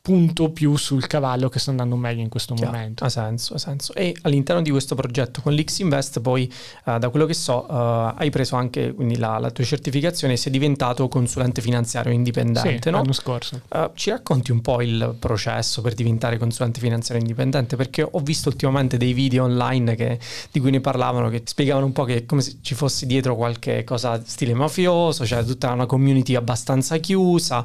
[0.00, 3.04] punto più sul cavallo che sta andando meglio in questo Chiaro, momento.
[3.04, 3.94] Ha senso, ha senso.
[3.94, 6.50] E all'interno di questo progetto con l'X Invest poi,
[6.84, 10.52] uh, da quello che so, uh, hai preso anche la, la, tua certificazione e sei
[10.52, 12.98] diventato consulente finanziario indipendente, sì, no?
[12.98, 13.60] l'anno scorso.
[13.68, 17.76] Uh, ci racconti un po' il processo per diventare consulente finanziario indipendente?
[17.76, 20.18] Perché ho visto ultimamente dei video online che,
[20.50, 23.84] di cui ne parlavano, che spiegavano un po' che come se ci fosse dietro qualche
[23.84, 27.64] cosa stile mafioso, cioè tutta una community abbastanza chiusa,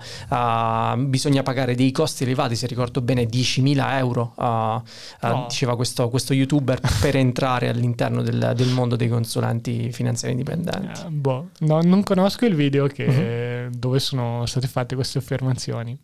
[0.97, 6.33] bisogna pagare dei costi elevati, se ricordo bene 10.000 euro, uh, uh, diceva questo, questo,
[6.33, 11.01] youtuber, per entrare all'interno del, del, mondo dei consulenti finanziari indipendenti.
[11.05, 13.77] Uh, boh, no, non conosco il video che, uh-huh.
[13.77, 15.97] dove sono state fatte queste affermazioni.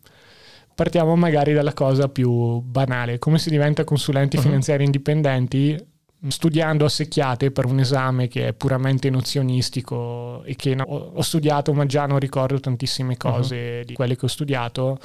[0.74, 4.42] Partiamo magari dalla cosa più banale, come si diventa consulenti uh-huh.
[4.42, 5.88] finanziari indipendenti
[6.28, 11.72] studiando a secchiate per un esame che è puramente nozionistico e che no, ho studiato
[11.72, 13.84] ma già non ricordo tantissime cose uh-huh.
[13.84, 14.98] di quelle che ho studiato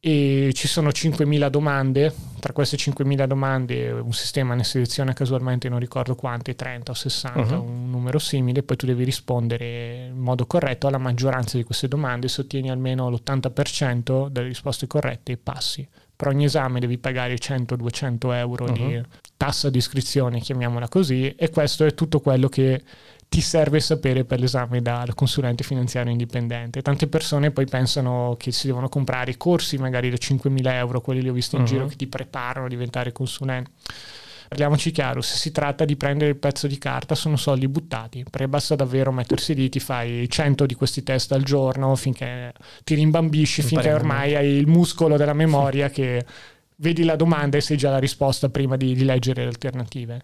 [0.00, 5.80] e ci sono 5.000 domande, tra queste 5.000 domande un sistema ne seleziona casualmente non
[5.80, 7.64] ricordo quante, 30 o 60, uh-huh.
[7.64, 12.28] un numero simile, poi tu devi rispondere in modo corretto alla maggioranza di queste domande,
[12.28, 15.86] se ottieni almeno l'80% delle risposte corrette passi.
[16.14, 18.72] Per ogni esame devi pagare 100-200 euro uh-huh.
[18.72, 19.02] di
[19.36, 22.82] tassa di iscrizione, chiamiamola così, e questo è tutto quello che
[23.28, 26.82] ti serve sapere per l'esame da, da, consulente finanziario indipendente.
[26.82, 31.28] Tante persone poi pensano che si devono comprare corsi magari da 5.000 euro, quelli li
[31.28, 31.68] ho visti in uh-huh.
[31.68, 33.70] giro, che ti preparano a diventare consulente.
[34.48, 38.48] Parliamoci chiaro, se si tratta di prendere il pezzo di carta sono soldi buttati, perché
[38.48, 43.60] basta davvero mettersi lì, ti fai 100 di questi test al giorno finché ti rimbambisci,
[43.60, 46.24] finché ormai hai il muscolo della memoria che
[46.76, 50.22] vedi la domanda e sai già la risposta prima di, di leggere le alternative.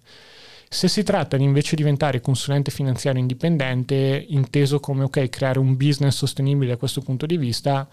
[0.75, 6.17] Se si tratta di invece diventare consulente finanziario indipendente, inteso come ok, creare un business
[6.17, 7.89] sostenibile da questo punto di vista,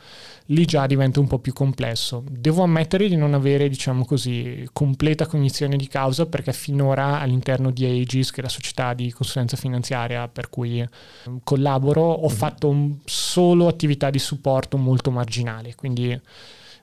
[0.47, 2.23] lì già diventa un po' più complesso.
[2.27, 7.85] Devo ammettere di non avere, diciamo così, completa cognizione di causa perché finora all'interno di
[7.85, 12.35] Aegis, che è la società di consulenza finanziaria per cui ehm, collaboro, ho mm-hmm.
[12.35, 12.75] fatto
[13.05, 16.19] solo attività di supporto molto marginale, quindi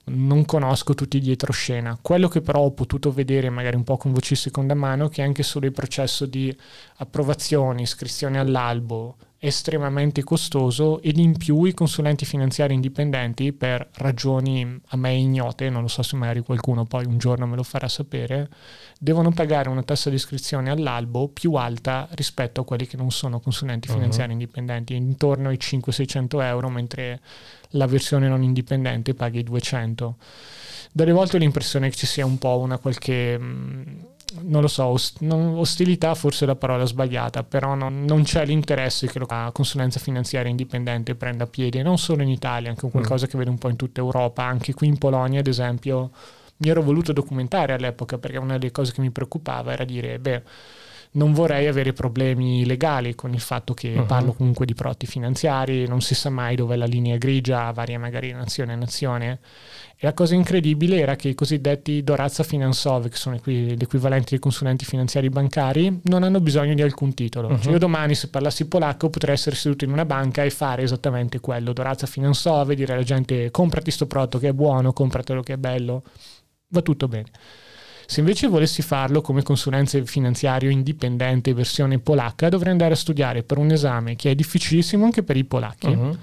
[0.08, 1.98] non conosco tutti i dietroscena.
[2.00, 5.22] Quello che però ho potuto vedere magari un po' con voci seconda mano è che
[5.22, 6.54] anche solo il processo di
[6.96, 14.96] approvazione, iscrizione all'albo, estremamente costoso ed in più i consulenti finanziari indipendenti per ragioni a
[14.96, 18.48] me ignote, non lo so se magari qualcuno poi un giorno me lo farà sapere,
[18.98, 23.38] devono pagare una tassa di iscrizione all'albo più alta rispetto a quelli che non sono
[23.38, 23.94] consulenti uh-huh.
[23.94, 27.20] finanziari indipendenti, intorno ai 500-600 euro, mentre
[27.70, 30.16] la versione non indipendente paghi 200.
[30.92, 33.38] Dalle volte ho l'impressione che ci sia un po' una qualche...
[33.38, 34.06] Mh,
[34.42, 38.44] non lo so, ost- non, ostilità forse è la parola sbagliata, però non, non, c'è
[38.44, 43.28] l'interesse che la consulenza finanziaria indipendente prenda piede, non solo in Italia, anche qualcosa mm.
[43.30, 46.10] che vedo un po' in tutta Europa, anche qui in Polonia ad esempio
[46.58, 50.42] mi ero voluto documentare all'epoca perché una delle cose che mi preoccupava era dire, beh,
[51.18, 54.06] non vorrei avere problemi legali con il fatto che uh-huh.
[54.06, 58.32] parlo comunque di prodotti finanziari, non si sa mai dove la linea grigia varia magari
[58.32, 59.40] nazione a nazione.
[60.00, 64.84] E la cosa incredibile era che i cosiddetti Dorazza Finansov, che sono l'equivalente dei consulenti
[64.84, 67.48] finanziari bancari, non hanno bisogno di alcun titolo.
[67.48, 67.58] Uh-huh.
[67.58, 71.40] Cioè io domani se parlassi polacco potrei essere seduto in una banca e fare esattamente
[71.40, 75.56] quello, Dorazza Finansov, dire alla gente comprati questo prodotto che è buono, compratelo che è
[75.56, 76.04] bello,
[76.68, 77.26] va tutto bene.
[78.10, 83.58] Se invece volessi farlo come consulenza finanziario indipendente versione polacca, dovrei andare a studiare per
[83.58, 85.88] un esame che è difficilissimo anche per i polacchi.
[85.88, 86.16] Uh-huh.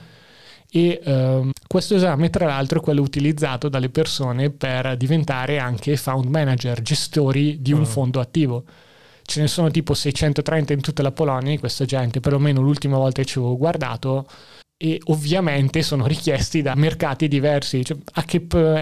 [0.72, 6.26] E uh, questo esame, tra l'altro, è quello utilizzato dalle persone per diventare anche fund
[6.26, 7.86] manager, gestori di un uh-huh.
[7.86, 8.64] fondo attivo
[9.28, 13.22] ce ne sono tipo 630 in tutta la Polonia di questa gente, perlomeno l'ultima volta
[13.22, 14.28] che ci avevo guardato,
[14.78, 17.84] e ovviamente sono richiesti da mercati diversi.
[17.84, 17.98] Cioè,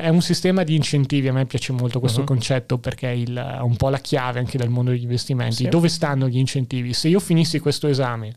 [0.01, 2.25] è un sistema di incentivi, a me piace molto questo uh-huh.
[2.25, 5.55] concetto perché è, il, è, un po' la chiave anche del mondo degli investimenti.
[5.55, 5.69] Sì.
[5.69, 6.93] Dove stanno gli incentivi?
[6.93, 8.33] Se io finissi questo esame,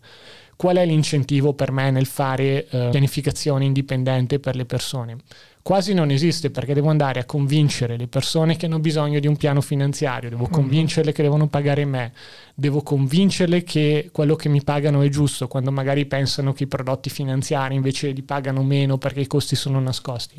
[0.57, 5.19] qual è l'incentivo per me nel fare uh, pianificazione indipendente per le persone?
[5.67, 9.37] quasi non esiste perché devo andare a convincere le persone che hanno bisogno di un
[9.37, 10.53] piano finanziario, devo mm-hmm.
[10.53, 12.13] convincerle che devono pagare me,
[12.55, 17.11] devo convincerle che quello che mi pagano è giusto quando magari pensano che i prodotti
[17.11, 20.37] finanziari invece li pagano meno perché i costi sono nascosti.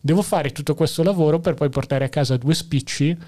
[0.00, 3.18] Devo fare tutto questo lavoro per poi portare a casa due spicci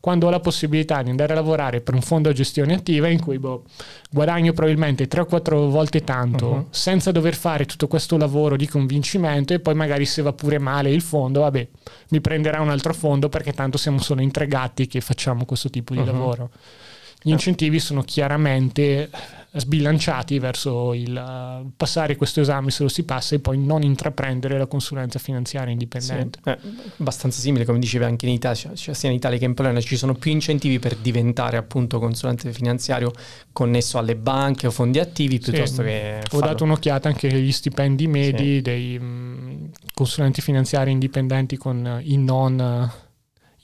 [0.00, 3.20] quando ho la possibilità di andare a lavorare per un fondo a gestione attiva in
[3.20, 3.64] cui boh,
[4.10, 6.66] guadagno probabilmente 3 o 4 volte tanto uh-huh.
[6.70, 10.90] senza dover fare tutto questo lavoro di convincimento e poi magari se va pure male
[10.90, 11.68] il fondo, vabbè,
[12.10, 15.70] mi prenderà un altro fondo perché tanto siamo solo in tre gatti che facciamo questo
[15.70, 16.06] tipo di uh-huh.
[16.06, 16.50] lavoro.
[17.20, 19.10] Gli incentivi sono chiaramente
[19.58, 24.58] sbilanciati verso il uh, passare questo esame se lo si passa e poi non intraprendere
[24.58, 26.40] la consulenza finanziaria indipendente.
[26.42, 26.58] Sì, eh,
[26.98, 29.96] abbastanza simile, come dicevi anche in Italia, cioè sia in Italia che in Polonia ci
[29.96, 33.12] sono più incentivi per diventare appunto consulente finanziario
[33.52, 36.22] connesso alle banche o fondi attivi piuttosto sì, che...
[36.32, 38.60] Ho dato un'occhiata anche agli stipendi medi sì.
[38.62, 43.06] dei mh, mm, consulenti finanziari indipendenti con i non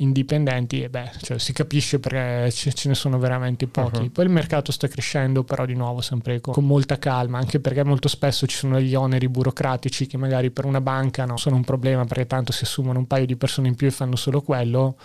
[0.04, 4.02] indipendenti e beh, cioè, si capisce perché ce ne sono veramente pochi.
[4.02, 4.12] Uh-huh.
[4.12, 7.82] Poi il mercato sta crescendo, però di nuovo sempre con, con, molta calma, anche perché
[7.84, 11.64] molto spesso ci sono degli oneri burocratici che magari per una banca no, sono un
[11.64, 14.96] problema perché tanto si assumono un paio di persone in più e fanno solo quello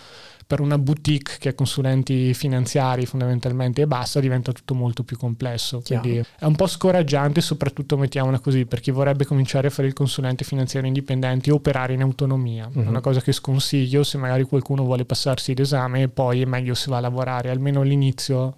[0.50, 5.80] per una boutique che ha consulenti finanziari fondamentalmente e basta, diventa tutto molto più complesso.
[5.80, 9.94] Quindi è un po' scoraggiante, soprattutto mettiamola così, per chi vorrebbe cominciare a fare il
[9.94, 12.68] consulente finanziario indipendente e operare in autonomia.
[12.72, 12.82] Uh-huh.
[12.82, 16.74] È una cosa che sconsiglio se magari qualcuno vuole passarsi l'esame e poi è meglio
[16.74, 18.56] se va a lavorare almeno all'inizio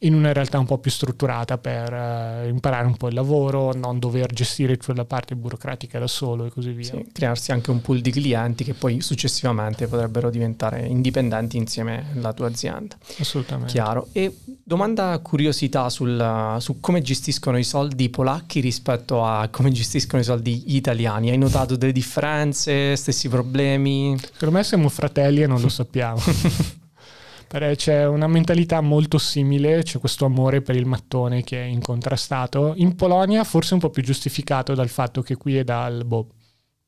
[0.00, 3.98] in una realtà un po' più strutturata per uh, imparare un po' il lavoro, non
[3.98, 6.84] dover gestire tutta la parte burocratica da solo e così via.
[6.84, 12.32] Sì, crearsi anche un pool di clienti che poi successivamente potrebbero diventare indipendenti insieme alla
[12.32, 12.96] tua azienda.
[13.18, 13.72] Assolutamente.
[13.72, 14.08] Chiaro.
[14.12, 20.24] E domanda curiosità sul, su come gestiscono i soldi polacchi rispetto a come gestiscono i
[20.24, 21.30] soldi italiani.
[21.30, 24.16] Hai notato delle differenze, stessi problemi?
[24.18, 26.20] Secondo me siamo fratelli e non lo sappiamo.
[27.74, 32.74] c'è una mentalità molto simile, c'è questo amore per il mattone che è incontrastato.
[32.76, 36.28] In Polonia forse un po' più giustificato dal fatto che qui è dal boh,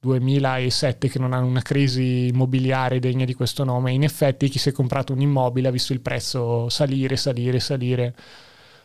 [0.03, 3.93] 2007 che non hanno una crisi immobiliare degna di questo nome.
[3.93, 8.15] In effetti chi si è comprato un immobile ha visto il prezzo salire, salire, salire.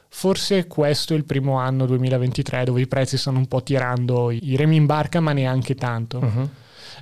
[0.09, 4.55] Forse questo è il primo anno 2023 dove i prezzi stanno un po' tirando i
[4.55, 6.19] remi in barca, ma neanche tanto.
[6.19, 6.49] Uh-huh.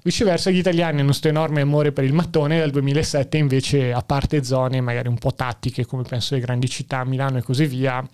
[0.04, 4.44] Viceversa gli italiani hanno questo enorme amore per il mattone, dal 2007 invece a parte
[4.44, 8.06] zone magari un po' tattiche come penso le grandi città, Milano e così via,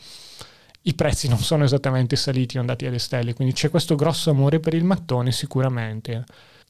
[0.83, 4.59] i prezzi non sono esattamente saliti o andati alle stelle, quindi c'è questo grosso amore
[4.59, 6.23] per il mattone sicuramente.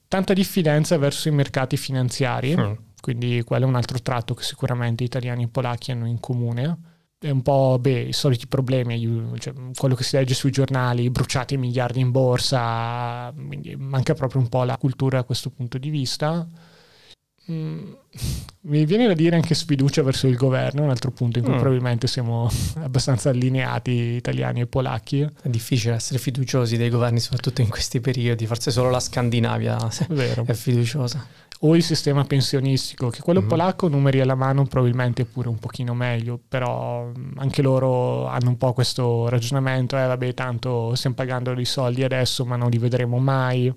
[0.07, 2.71] Tanta diffidenza verso i mercati finanziari, mm.
[2.99, 6.89] quindi quello è un altro tratto che sicuramente italiani e polacchi hanno in comune
[7.21, 8.99] è un po' beh, i soliti problemi,
[9.37, 14.49] cioè, quello che si legge sui giornali, bruciati miliardi in borsa, quindi manca proprio un
[14.49, 16.47] po' la cultura da questo punto di vista.
[17.49, 17.93] Mm,
[18.61, 21.59] mi viene da dire anche sfiducia verso il governo, un altro punto in cui mm.
[21.59, 22.49] probabilmente siamo
[22.81, 25.21] abbastanza allineati italiani e polacchi.
[25.21, 29.77] È difficile essere fiduciosi dei governi, soprattutto in questi periodi, forse solo la Scandinavia
[30.09, 30.43] Vero.
[30.45, 31.25] è fiduciosa.
[31.63, 33.47] O il sistema pensionistico, che quello mm.
[33.47, 38.49] polacco, numeri alla mano, probabilmente è pure un pochino meglio, però mm, anche loro hanno
[38.49, 42.77] un po' questo ragionamento, eh vabbè tanto stiamo pagando dei soldi adesso ma non li
[42.77, 43.71] vedremo mai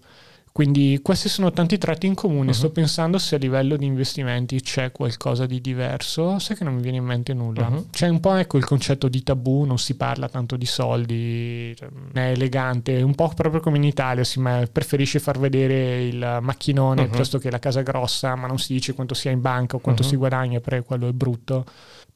[0.54, 2.50] quindi questi sono tanti tratti in comune.
[2.50, 2.54] Uh-huh.
[2.54, 6.38] Sto pensando se a livello di investimenti c'è qualcosa di diverso.
[6.38, 7.66] Sai che non mi viene in mente nulla.
[7.66, 7.86] Uh-huh.
[7.90, 11.88] C'è un po' ecco il concetto di tabù, non si parla tanto di soldi, cioè,
[12.12, 14.40] è elegante, un po' proprio come in Italia, si
[14.70, 17.08] preferisce far vedere il macchinone uh-huh.
[17.08, 20.04] piuttosto che la casa grossa, ma non si dice quanto sia in banca o quanto
[20.04, 21.66] si guadagna perché quello è brutto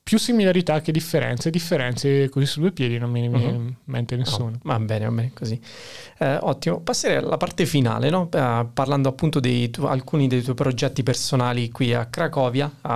[0.08, 1.50] più similarità che differenze.
[1.50, 3.54] Differenze così su due piedi non mi viene uh-huh.
[3.54, 4.52] in mente nessuno.
[4.54, 5.60] Oh, va bene, va bene così.
[6.16, 6.80] Eh, ottimo.
[6.80, 8.26] Passerei alla parte finale, no?
[8.32, 12.88] eh, parlando appunto di tu- alcuni dei tuoi progetti personali qui a Cracovia, uh,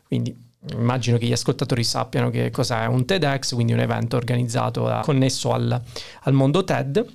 [0.06, 0.36] Quindi
[0.72, 5.52] Immagino che gli ascoltatori sappiano che cos'è un TEDx, quindi un evento organizzato da, connesso
[5.52, 5.82] al,
[6.22, 7.06] al, mondo TED.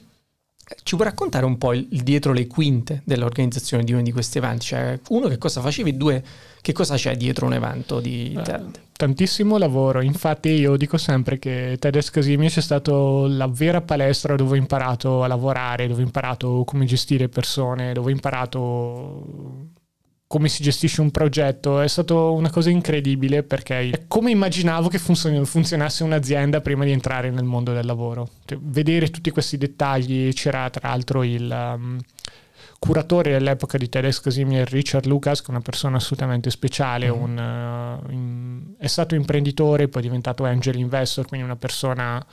[0.83, 4.37] Ci puoi raccontare un po' il, il, dietro le quinte dell'organizzazione di uno di questi
[4.37, 4.67] eventi?
[4.67, 5.97] Cioè, uno, che cosa facevi?
[5.97, 6.23] Due,
[6.61, 8.81] che cosa c'è dietro un evento di eh, TED?
[8.93, 14.53] Tantissimo lavoro, infatti io dico sempre che TEDx Casimir è stato la vera palestra dove
[14.53, 19.77] ho imparato a lavorare, dove ho imparato come gestire persone, dove ho imparato
[20.29, 24.99] come si gestisce un progetto, è stata una cosa incredibile perché è come immaginavo che
[24.99, 28.29] funzion- funzionasse un'azienda prima di entrare nel mondo del lavoro.
[28.45, 31.99] Cioè, vedere tutti questi dettagli, c'era tra l'altro il um,
[32.79, 37.23] curatore dell'epoca di TEDx Casimir, Richard Lucas, che è una persona assolutamente speciale, mm.
[37.23, 42.25] un, uh, in, è stato imprenditore, poi è diventato angel investor, quindi una persona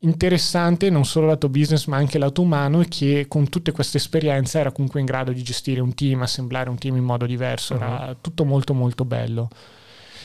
[0.00, 4.60] interessante non solo lato business ma anche lato umano e che con tutte queste esperienze
[4.60, 7.80] era comunque in grado di gestire un team, assemblare un team in modo diverso, uh-huh.
[7.80, 9.48] era tutto molto molto bello.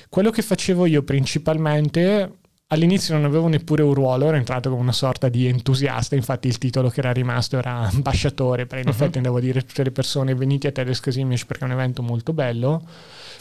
[0.10, 4.92] Quello che facevo io principalmente all'inizio non avevo neppure un ruolo, ero entrato come una
[4.92, 8.94] sorta di entusiasta, infatti il titolo che era rimasto era ambasciatore, perché in uh-huh.
[8.94, 11.74] effetti andavo a dire a tutte le persone venite a Tedes Casimic perché è un
[11.74, 12.86] evento molto bello.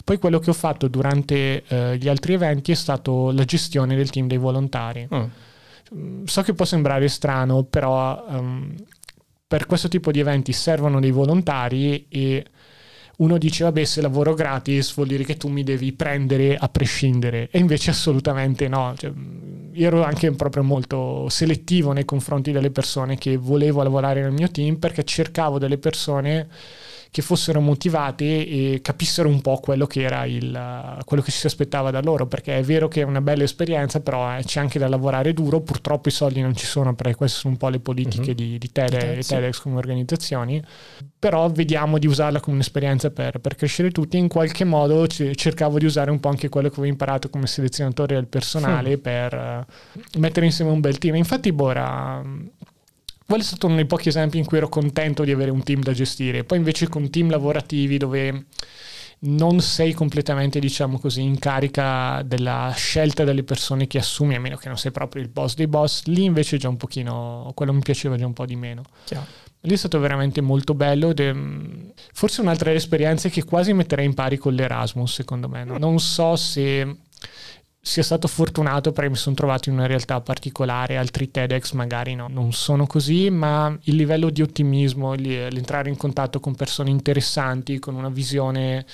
[0.03, 4.09] Poi quello che ho fatto durante uh, gli altri eventi è stato la gestione del
[4.09, 5.05] team dei volontari.
[5.07, 5.29] Uh-huh
[6.25, 8.75] so che può sembrare strano, però um,
[9.47, 12.45] per questo tipo di eventi servono dei volontari e
[13.17, 17.49] uno dice vabbè se lavoro gratis vuol dire che tu mi devi prendere a prescindere.
[17.51, 18.93] E invece assolutamente no.
[18.97, 19.11] Cioè,
[19.73, 24.49] io ero anche proprio molto selettivo nei confronti delle persone che volevo lavorare nel mio
[24.49, 26.47] team perché cercavo delle persone
[27.13, 31.91] che fossero motivate e capissero un po' quello che era il, quello che si aspettava
[31.91, 34.87] da loro, perché è vero che è una bella esperienza, però eh, c'è anche da
[34.87, 38.31] lavorare duro, purtroppo i soldi non ci sono, perché queste sono un po' le politiche
[38.31, 38.35] uh-huh.
[38.35, 40.59] di, di Tele e TEDx come organizzazioni,
[41.19, 45.77] però vediamo di usarla come un'esperienza per, per crescere tutti, in qualche modo c- cercavo
[45.77, 49.33] di usare un po' anche quello che avevo imparato come selezionatore del personale uh per
[49.35, 51.13] uh, mettere insieme un bel team.
[51.15, 52.23] Infatti Bora
[53.25, 55.81] quello è stato uno dei pochi esempi in cui ero contento di avere un team
[55.81, 56.43] da gestire.
[56.43, 58.45] Poi invece con team lavorativi dove
[59.25, 64.57] non sei completamente, diciamo così, in carica della scelta delle persone che assumi, a meno
[64.57, 67.79] che non sei proprio il boss dei boss, lì invece già un pochino, quello mi
[67.79, 68.83] piaceva già un po' di meno.
[69.05, 69.25] Chiaro.
[69.61, 71.33] Lì è stato veramente molto bello ed è
[72.11, 75.63] forse un'altra delle esperienze che quasi metterei in pari con l'Erasmus, secondo me.
[75.63, 76.97] Non so se
[77.85, 82.29] sia stato fortunato perché mi sono trovato in una realtà particolare, altri TEDx magari no,
[82.29, 87.95] non sono così, ma il livello di ottimismo, l'entrare in contatto con persone interessanti, con
[87.95, 88.85] una visione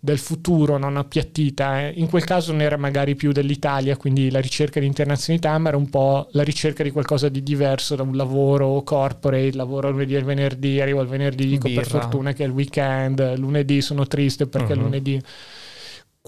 [0.00, 1.92] del futuro non appiattita, eh.
[1.96, 5.76] in quel caso non era magari più dell'Italia, quindi la ricerca di internazionalità, ma era
[5.76, 10.22] un po' la ricerca di qualcosa di diverso da un lavoro corporate, lavoro lunedì e
[10.22, 11.82] venerdì, arrivo al venerdì, dico Birra.
[11.82, 14.80] per fortuna che è il weekend, lunedì sono triste perché uh-huh.
[14.80, 15.22] lunedì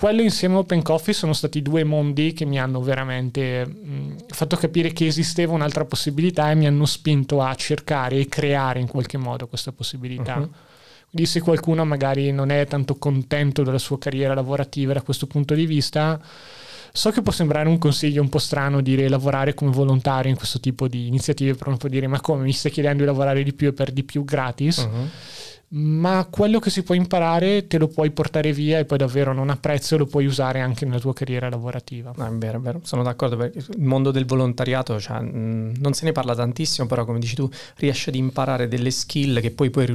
[0.02, 4.56] quello insieme a Open Coffee sono stati due mondi che mi hanno veramente mh, fatto
[4.56, 9.16] capire che esisteva un'altra possibilità e mi hanno spinto a cercare e creare in qualche
[9.16, 10.38] modo questa possibilità.
[10.38, 10.50] Uh-huh.
[11.08, 15.54] Quindi se qualcuno magari non è tanto contento della sua carriera lavorativa da questo punto
[15.54, 16.20] di vista,
[16.92, 20.58] so che può sembrare un consiglio un po' strano dire lavorare come volontario in questo
[20.58, 23.52] tipo di iniziative, però non può dire ma come mi stai chiedendo di lavorare di
[23.52, 24.78] più e per di più gratis?
[24.78, 25.08] Uh-huh
[25.74, 29.48] ma quello che si può imparare te lo puoi portare via e poi davvero non
[29.50, 32.12] a prezzo lo puoi usare anche nella tua carriera lavorativa.
[32.16, 36.04] No, è vero, è vero, sono d'accordo perché il mondo del volontariato cioè, non se
[36.04, 39.86] ne parla tantissimo, però come dici tu riesci ad imparare delle skill che poi puoi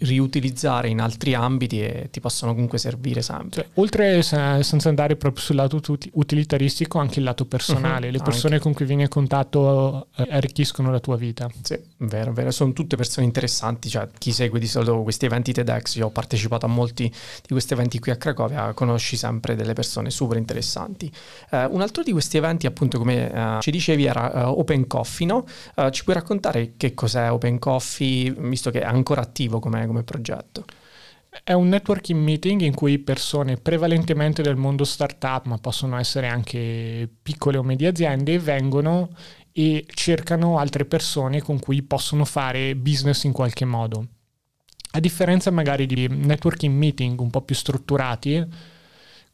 [0.00, 3.62] riutilizzare in altri ambiti e ti possono comunque servire sempre.
[3.62, 5.80] Cioè, oltre, senza andare proprio sul lato
[6.12, 8.64] utilitaristico, anche il lato personale, uh-huh, le persone anche.
[8.64, 11.50] con cui vieni in contatto eh, arricchiscono la tua vita.
[11.62, 15.52] Sì, vero, vero, sono tutte persone interessanti, cioè chi segue di solito solito questi eventi
[15.52, 19.72] TEDx, io ho partecipato a molti di questi eventi qui a Cracovia, conosci sempre delle
[19.72, 21.10] persone super interessanti.
[21.50, 25.26] Uh, un altro di questi eventi, appunto, come uh, ci dicevi, era uh, Open Coffee,
[25.26, 25.44] no?
[25.90, 30.64] ci puoi raccontare che cos'è Open Coffee, visto che è ancora attivo come, come progetto?
[31.44, 37.08] È un networking meeting in cui persone prevalentemente del mondo startup, ma possono essere anche
[37.22, 39.10] piccole o medie aziende, vengono
[39.52, 44.15] e cercano altre persone con cui possono fare business in qualche modo.
[44.96, 48.42] A differenza magari di networking meeting un po' più strutturati,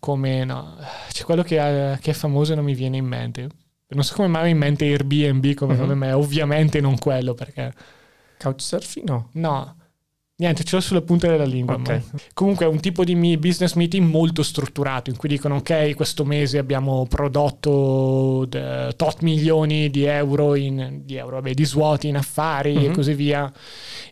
[0.00, 0.76] come no,
[1.12, 3.48] c'è quello che è, che è famoso e non mi viene in mente.
[3.86, 5.94] Non so come mai in mente Airbnb come uh-huh.
[5.94, 7.72] me, ovviamente non quello perché...
[8.38, 9.08] Couchsurfing?
[9.08, 9.28] No.
[9.34, 9.76] No,
[10.42, 11.76] Niente, ce l'ho sulla punta della lingua.
[11.76, 12.02] Okay.
[12.34, 16.58] Comunque è un tipo di business meeting molto strutturato in cui dicono ok, questo mese
[16.58, 22.84] abbiamo prodotto tot milioni di euro, in, di, euro vabbè, di svuoti in affari mm-hmm.
[22.84, 22.94] e mhm.
[22.94, 23.52] così via.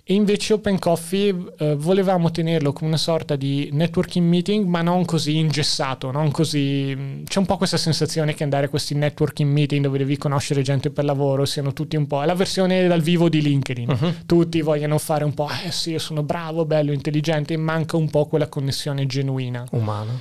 [0.05, 5.05] E invece Open Coffee eh, volevamo tenerlo come una sorta di networking meeting, ma non
[5.05, 7.23] così ingessato, non così...
[7.25, 10.91] C'è un po' questa sensazione che andare a questi networking meeting dove devi conoscere gente
[10.91, 12.23] per lavoro siano tutti un po'...
[12.23, 13.89] È la versione dal vivo di LinkedIn.
[13.89, 14.15] Uh-huh.
[14.27, 18.11] Tutti vogliono fare un po', eh sì, io sono sono bravo, bello, intelligente, manca un
[18.11, 19.67] po' quella connessione genuina.
[19.73, 20.13] Umana.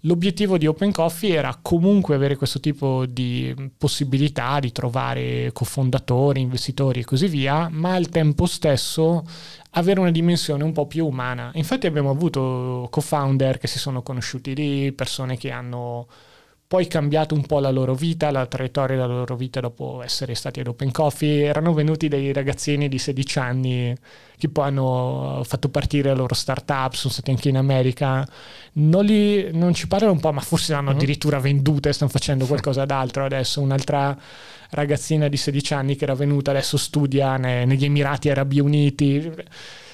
[0.00, 7.00] L'obiettivo di Open Coffee era comunque avere questo tipo di possibilità di trovare cofondatori, investitori
[7.00, 9.24] e così via, ma al tempo stesso
[9.70, 11.50] avere una dimensione un po' più umana.
[11.54, 16.06] Infatti abbiamo avuto co-founder che si sono conosciuti lì, persone che hanno
[16.66, 20.60] poi cambiato un po' la loro vita, la traiettoria della loro vita dopo essere stati
[20.60, 21.44] ad Open Coffee.
[21.44, 23.94] Erano venuti dei ragazzini di 16 anni
[24.36, 28.26] che poi hanno fatto partire la loro startup, sono stati anche in America.
[28.74, 30.96] Non, li, non ci parlano un po', ma forse l'hanno mm-hmm.
[30.96, 33.60] addirittura vendute, stanno facendo qualcosa d'altro adesso.
[33.60, 34.16] Un'altra
[34.70, 39.32] ragazzina di 16 anni che era venuta adesso studia negli Emirati Arabi Uniti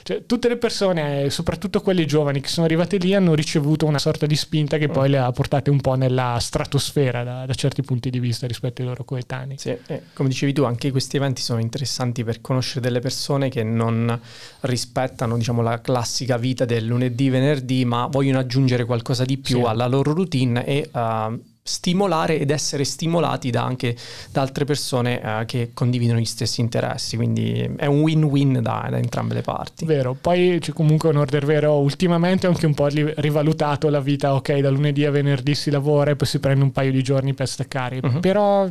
[0.03, 4.27] cioè, tutte le persone, soprattutto quelle giovani che sono arrivate lì, hanno ricevuto una sorta
[4.27, 8.11] di spinta che poi le ha portate un po' nella stratosfera da, da certi punti
[8.11, 9.59] di vista rispetto ai loro coetanei.
[9.59, 13.63] Sì, eh, come dicevi tu, anche questi eventi sono interessanti per conoscere delle persone che
[13.63, 14.19] non
[14.61, 19.65] rispettano diciamo, la classica vita del lunedì, venerdì, ma vogliono aggiungere qualcosa di più sì.
[19.65, 21.41] alla loro routine e uh,
[21.71, 23.97] stimolare ed essere stimolati da anche
[24.33, 28.99] da altre persone eh, che condividono gli stessi interessi, quindi è un win-win da, da,
[28.99, 29.85] entrambe le parti.
[29.85, 34.35] Vero, poi c'è comunque un order vero, ultimamente ho anche un po' rivalutato la vita,
[34.35, 37.35] ok, da lunedì a venerdì si lavora e poi si prende un paio di giorni
[37.35, 38.21] per staccare, uh-huh.
[38.21, 38.67] però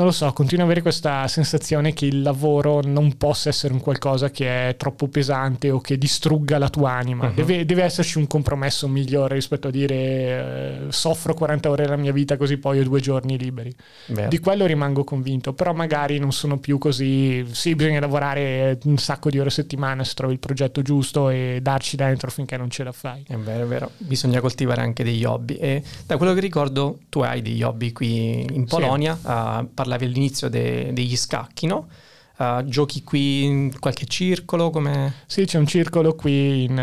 [0.00, 3.80] non lo so, continuo ad avere questa sensazione che il lavoro non possa essere un
[3.80, 7.26] qualcosa che è troppo pesante o che distrugga la tua anima.
[7.26, 7.34] Uh-huh.
[7.34, 12.12] Deve, deve, esserci un compromesso migliore rispetto a dire eh, soffro 40 ore della mia
[12.12, 13.74] vita così poi ho due giorni liberi.
[14.06, 14.28] Vero.
[14.28, 19.28] Di quello rimango convinto, però magari non sono più così, sì bisogna lavorare un sacco
[19.28, 22.84] di ore a settimana se trovi il progetto giusto e darci dentro finché non ce
[22.84, 23.24] la fai.
[23.28, 27.20] È vero, è vero, bisogna coltivare anche degli hobby e da quello che ricordo tu
[27.20, 29.26] hai degli hobby qui in Polonia, sì.
[29.26, 31.88] uh, parlavi all'inizio de- degli scacchi, no?
[32.40, 34.70] Uh, giochi qui in qualche circolo?
[34.70, 35.12] Come...
[35.26, 36.78] Sì, c'è un circolo qui in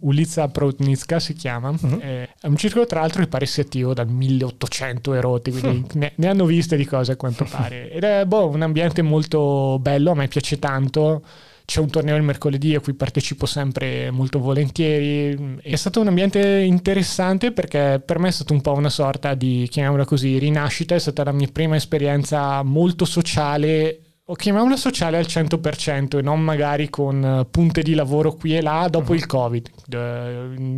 [0.00, 1.68] uh, Ulica Protnicka si chiama.
[1.78, 1.98] Uh-huh.
[1.98, 6.12] È un circolo tra l'altro che pare sia attivo dal 1800 erotti, quindi uh ne,
[6.14, 7.90] ne, hanno viste di cose a quanto pare.
[7.90, 11.22] Ed è boh, un ambiente molto bello, a me piace tanto.
[11.68, 15.58] C'è un torneo il mercoledì a cui partecipo sempre molto volentieri.
[15.60, 19.68] È stato un ambiente interessante perché per me è stato un po' una sorta di,
[19.70, 20.94] chiamiamola così, rinascita.
[20.94, 26.40] È stata la mia prima esperienza molto sociale o chiamiamola sociale al 100% e non
[26.40, 29.18] magari con punte di lavoro qui e là dopo uh-huh.
[29.18, 29.70] il Covid.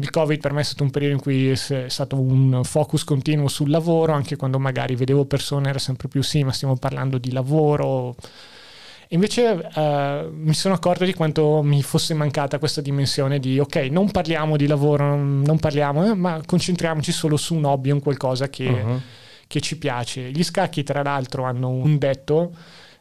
[0.01, 3.47] Il Covid per me è stato un periodo in cui è stato un focus continuo
[3.47, 7.31] sul lavoro, anche quando magari vedevo persone era sempre più sì, ma stiamo parlando di
[7.31, 8.17] lavoro
[9.13, 9.43] Invece
[9.75, 14.57] uh, mi sono accorto di quanto mi fosse mancata questa dimensione di ok, non parliamo
[14.57, 18.69] di lavoro, non, non parliamo, eh, ma concentriamoci solo su un hobby, un qualcosa che,
[18.69, 19.01] uh-huh.
[19.49, 20.31] che ci piace.
[20.31, 22.55] Gli scacchi, tra l'altro, hanno un detto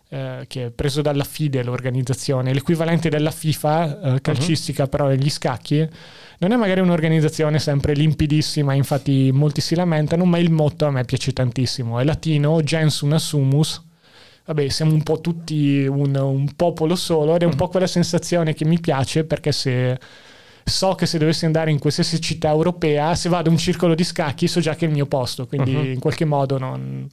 [0.10, 4.89] eh, che è preso dalla FIDE, l'organizzazione, l'equivalente della FIFA eh, calcistica, uh-huh.
[4.89, 5.88] però negli scacchi.
[6.39, 11.05] Non è magari un'organizzazione sempre limpidissima, infatti molti si lamentano, ma il motto a me
[11.05, 11.99] piace tantissimo.
[11.99, 13.86] È latino, gens una sumus,
[14.50, 17.58] vabbè, siamo un po' tutti un, un popolo solo ed è un mm.
[17.58, 20.00] po' quella sensazione che mi piace perché se
[20.64, 24.04] so che se dovessi andare in qualsiasi città europea, se vado a un circolo di
[24.04, 25.86] scacchi so già che è il mio posto, quindi uh-huh.
[25.86, 27.08] in qualche modo non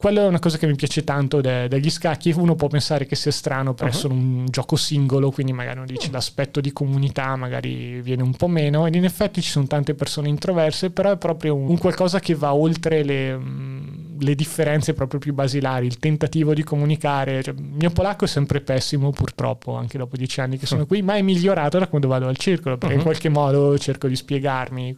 [0.00, 2.30] quello è una cosa che mi piace tanto de- degli scacchi.
[2.30, 3.92] Uno può pensare che sia strano per uh-huh.
[3.92, 8.46] essere un gioco singolo, quindi magari uno dice l'aspetto di comunità magari viene un po'
[8.46, 8.86] meno.
[8.86, 12.36] Ed in effetti ci sono tante persone introverse, però è proprio un, un qualcosa che
[12.36, 17.42] va oltre le, mm, le, differenze proprio più basilari, il tentativo di comunicare.
[17.42, 21.02] Cioè, il mio polacco è sempre pessimo, purtroppo, anche dopo dieci anni che sono qui,
[21.02, 23.00] ma è migliorato da quando vado al circolo, perché uh-huh.
[23.00, 24.96] in qualche modo cerco di spiegarmi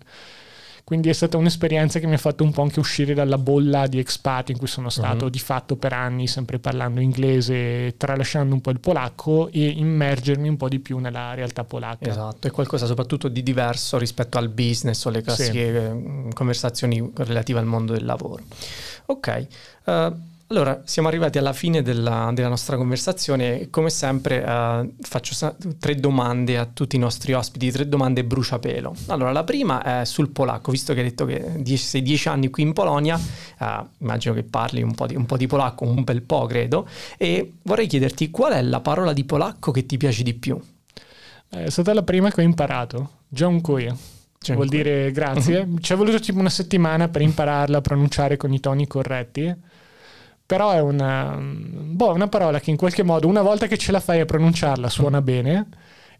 [0.90, 4.00] quindi è stata un'esperienza che mi ha fatto un po' anche uscire dalla bolla di
[4.00, 5.30] expat in cui sono stato uh-huh.
[5.30, 10.56] di fatto per anni, sempre parlando inglese, tralasciando un po' il polacco e immergermi un
[10.56, 12.10] po' di più nella realtà polacca.
[12.10, 15.94] Esatto, è qualcosa soprattutto di diverso rispetto al business o alle classiche sì.
[15.96, 18.42] Mm, conversazioni relative al mondo del lavoro.
[19.06, 19.46] Ok,
[19.84, 19.92] uh,
[20.50, 25.54] allora, siamo arrivati alla fine della, della nostra conversazione e come sempre uh, faccio sa-
[25.78, 28.94] tre domande a tutti i nostri ospiti, tre domande bruciapelo.
[29.06, 32.50] Allora, la prima è sul polacco, visto che hai detto che dieci, sei dieci anni
[32.50, 33.64] qui in Polonia, uh,
[33.98, 37.52] immagino che parli un po, di, un po' di polacco, un bel po' credo, e
[37.62, 40.60] vorrei chiederti qual è la parola di polacco che ti piace di più?
[41.48, 43.94] È stata la prima che ho imparato, dziękuję.
[44.48, 45.68] Vuol dire grazie.
[45.80, 49.54] Ci è voluto tipo una settimana per impararla a pronunciare con i toni corretti
[50.50, 54.00] però è una, boh, una parola che in qualche modo una volta che ce la
[54.00, 55.68] fai a pronunciarla suona bene.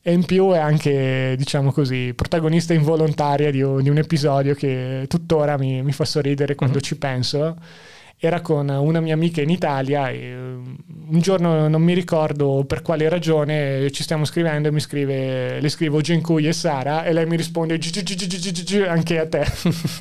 [0.01, 5.07] E in più è anche, diciamo così, protagonista involontaria di un, di un episodio che
[5.09, 6.85] tuttora mi, mi fa sorridere quando mm-hmm.
[6.85, 7.57] ci penso
[8.23, 10.77] era con una mia amica in Italia e um,
[11.11, 15.69] un giorno non mi ricordo per quale ragione ci stiamo scrivendo e mi scrive, le
[15.71, 17.81] scrivo Genkui e Sara e lei mi risponde
[18.87, 19.47] anche a te.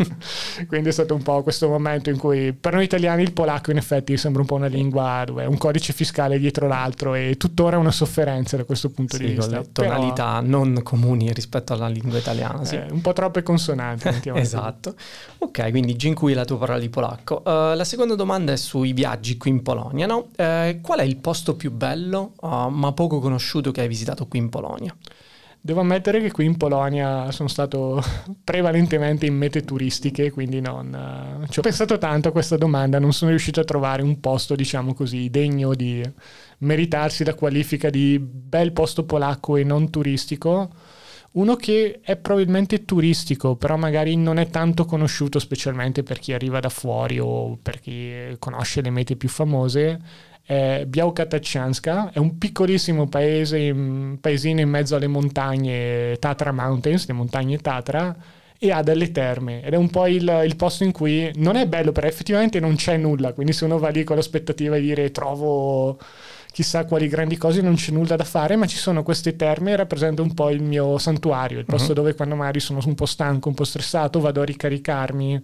[0.67, 3.77] Quindi è stato un po' questo momento in cui per noi italiani il polacco in
[3.77, 7.77] effetti sembra un po' una lingua dove è un codice fiscale dietro l'altro e tuttora
[7.77, 9.63] è una sofferenza da questo punto sì, di vista.
[9.71, 12.65] tonalità Però, non comuni rispetto alla lingua italiana.
[12.65, 12.75] Sì.
[12.75, 14.09] Eh, un po' troppe consonanti.
[14.35, 14.93] esatto.
[15.39, 17.41] Ok, quindi Genkui è la tua parola di polacco.
[17.45, 20.07] Uh, la seconda seconda domanda è sui viaggi qui in Polonia.
[20.07, 20.29] No?
[20.35, 24.39] Eh, qual è il posto più bello, uh, ma poco conosciuto, che hai visitato qui
[24.39, 24.95] in Polonia?
[25.61, 28.01] Devo ammettere che qui in Polonia sono stato
[28.43, 33.13] prevalentemente in mete turistiche, quindi non, uh, ci ho pensato tanto a questa domanda, non
[33.13, 36.01] sono riuscito a trovare un posto, diciamo così, degno di
[36.59, 40.69] meritarsi la qualifica di bel posto polacco e non turistico
[41.31, 46.59] uno che è probabilmente turistico, però magari non è tanto conosciuto, specialmente per chi arriva
[46.59, 49.99] da fuori o per chi conosce le mete più famose,
[50.43, 53.71] è Białkatacianska, è un piccolissimo paese,
[54.19, 58.15] paesino in mezzo alle montagne Tatra Mountains, le montagne Tatra,
[58.57, 59.63] e ha delle terme.
[59.63, 62.75] Ed è un po' il, il, posto in cui non è bello perché effettivamente non
[62.75, 65.97] c'è nulla, quindi se uno va lì con l'aspettativa di dire trovo
[66.51, 69.75] chissà quali grandi cose, non c'è nulla da fare, ma ci sono queste terme e
[69.75, 71.95] rappresenta un po' il mio santuario, il posto uh-huh.
[71.95, 75.43] dove quando magari sono un po' stanco, un po' stressato, vado a ricaricarmi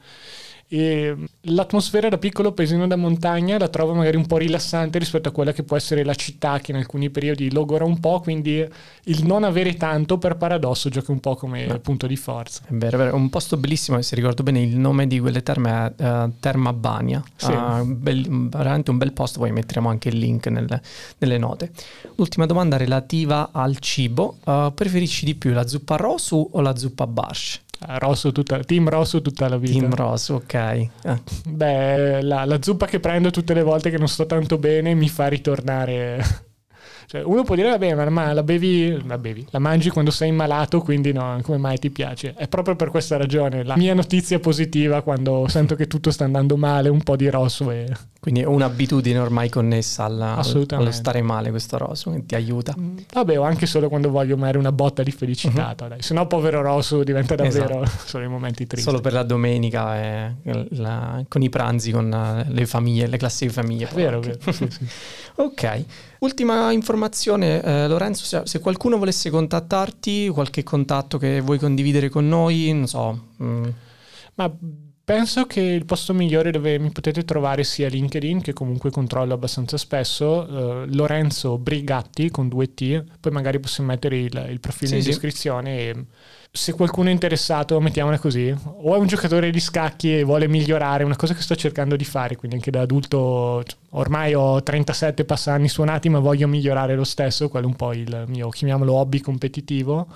[0.67, 5.31] e l'atmosfera da piccolo paesino da montagna la trovo magari un po' rilassante rispetto a
[5.31, 8.67] quella che può essere la città che in alcuni periodi logora un po', quindi
[9.03, 11.79] il non avere tanto per paradosso gioca un po' come no.
[11.79, 12.63] punto di forza.
[12.65, 15.93] È vero, è vero, un posto bellissimo, se ricordo bene il nome di quelle terme
[15.95, 17.51] è uh, Terma Bania, sì.
[17.51, 20.81] uh, bel, veramente un bel posto, poi metteremo anche il link nelle,
[21.19, 21.71] nelle note.
[22.15, 27.05] Ultima domanda relativa al cibo, uh, preferisci di più la zuppa rosu o la zuppa
[27.05, 27.61] barsh?
[27.79, 29.79] Rosso tutta, team rosso tutta la vita.
[29.79, 30.53] Team rosso, ok.
[30.53, 30.89] Eh.
[31.47, 35.09] Beh, la, la, zuppa che prendo tutte le volte che non sto tanto bene mi
[35.09, 36.43] fa ritornare.
[37.15, 40.81] Cioè, uno può dire, vabbè, ma, la, bevi, la bevi, la mangi quando sei malato,
[40.81, 42.33] quindi no, come mai ti piace?
[42.35, 43.63] È proprio per questa ragione.
[43.63, 47.71] La mia notizia positiva quando sento che tutto sta andando male, un po' di rosso
[47.71, 47.87] e
[48.25, 52.73] quindi è un'abitudine ormai connessa alla, allo stare male questo Rosu, che ti aiuta.
[52.75, 55.97] Mm, vabbè, o anche solo quando voglio magari una botta di felicità, uh-huh.
[55.99, 58.01] se no povero Rosu diventa davvero esatto.
[58.09, 58.89] solo i momenti tristi.
[58.89, 60.35] Solo per la domenica e
[60.71, 63.89] la, con i pranzi, con eh, le famiglie, le classiche famiglie.
[63.89, 64.39] È vero, vero.
[64.51, 64.87] Sì, sì.
[65.35, 65.85] ok,
[66.19, 72.71] ultima informazione, eh, Lorenzo, se, qualcuno volesse contattarti, qualche contatto che vuoi condividere con noi,
[72.73, 73.27] non so...
[73.41, 73.65] Mm.
[74.35, 74.51] Ma
[75.05, 79.77] Penso che il posto migliore dove mi potete trovare sia LinkedIn, che comunque controllo abbastanza
[79.77, 84.95] spesso, eh, Lorenzo Brigatti con due T, poi magari possiamo mettere il, il profilo sì,
[84.95, 85.09] in sì.
[85.09, 85.77] descrizione.
[85.77, 86.05] E
[86.55, 91.03] se qualcuno è interessato, mettiamola così, o è un giocatore di scacchi e vuole migliorare,
[91.03, 95.67] una cosa che sto cercando di fare, quindi anche da adulto, ormai ho 37 passanni
[95.67, 100.07] suonati, ma voglio migliorare lo stesso, quello è un po' il mio, chiamiamolo hobby competitivo,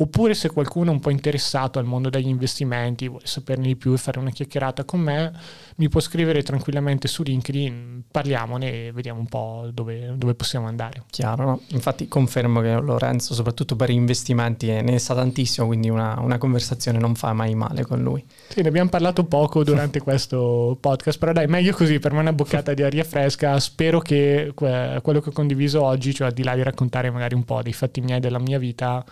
[0.00, 3.92] oppure se qualcuno è un po' interessato al mondo degli investimenti, vuole saperne di più
[3.92, 5.32] e fare una chiacchierata con me,
[5.76, 11.02] mi può scrivere tranquillamente su LinkedIn, parliamone e vediamo un po' dove, dove possiamo andare.
[11.10, 11.60] Chiaro, no?
[11.68, 17.14] infatti confermo che Lorenzo, soprattutto per investimenti, ne sa tantissimo, quindi una, una, conversazione non
[17.14, 18.24] fa mai male con lui.
[18.48, 22.22] Sì, ne abbiamo parlato poco durante questo podcast, però dai, meglio così, per me è
[22.22, 26.42] una boccata di aria fresca, spero che quello che ho condiviso oggi, cioè al di
[26.42, 29.04] là di raccontare magari un po' dei fatti miei della mia vita,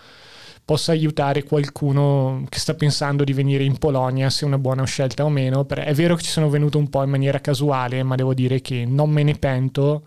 [0.67, 5.23] possa aiutare qualcuno che sta pensando di venire in Polonia, se è una buona scelta
[5.23, 5.65] o meno.
[5.65, 8.85] È vero che ci sono venuto un po' in maniera casuale, ma devo dire che
[8.85, 10.03] non me ne pento.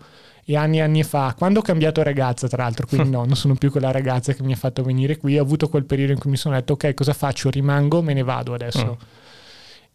[0.51, 3.55] E anni e anni fa, quando ho cambiato ragazza, tra l'altro, quindi no, non sono
[3.55, 6.29] più quella ragazza che mi ha fatto venire qui, ho avuto quel periodo in cui
[6.29, 7.49] mi sono detto, ok, cosa faccio?
[7.49, 8.97] Rimango, me ne vado adesso.
[8.99, 9.05] Mm.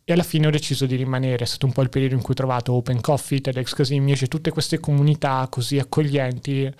[0.03, 1.45] E alla fine ho deciso di rimanere.
[1.45, 4.29] È stato un po' il periodo in cui ho trovato Open Coffee, TEDx Casimir, cioè
[4.29, 6.73] tutte queste comunità così accoglienti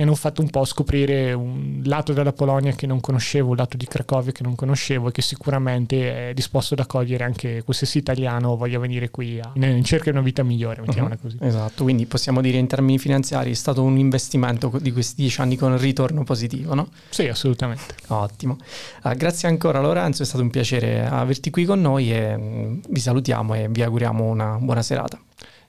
[0.00, 3.76] mi hanno fatto un po' scoprire un lato della Polonia che non conoscevo, un lato
[3.76, 8.56] di Cracovia che non conoscevo e che sicuramente è disposto ad accogliere anche qualsiasi italiano
[8.56, 11.20] voglia venire qui a, in cerca di una vita migliore, mettiamola uh-huh.
[11.20, 11.36] così.
[11.42, 15.56] Esatto, quindi possiamo dire in termini finanziari è stato un investimento di questi dieci anni
[15.56, 16.88] con ritorno positivo, no?
[17.10, 17.94] Sì, assolutamente.
[18.06, 18.56] Ottimo.
[19.02, 23.00] Uh, grazie ancora Lorenzo, è stato un piacere averti qui con noi e um, vi
[23.00, 25.20] salutiamo e vi auguriamo una buona serata.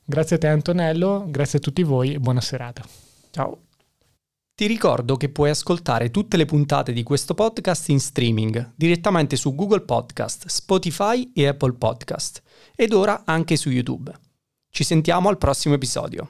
[0.06, 2.82] Grazie a te Antonello, grazie a tutti voi e buona serata.
[3.32, 3.58] Ciao.
[4.62, 9.56] Ti ricordo che puoi ascoltare tutte le puntate di questo podcast in streaming direttamente su
[9.56, 12.44] Google Podcast, Spotify e Apple Podcast
[12.76, 14.14] ed ora anche su YouTube.
[14.70, 16.30] Ci sentiamo al prossimo episodio.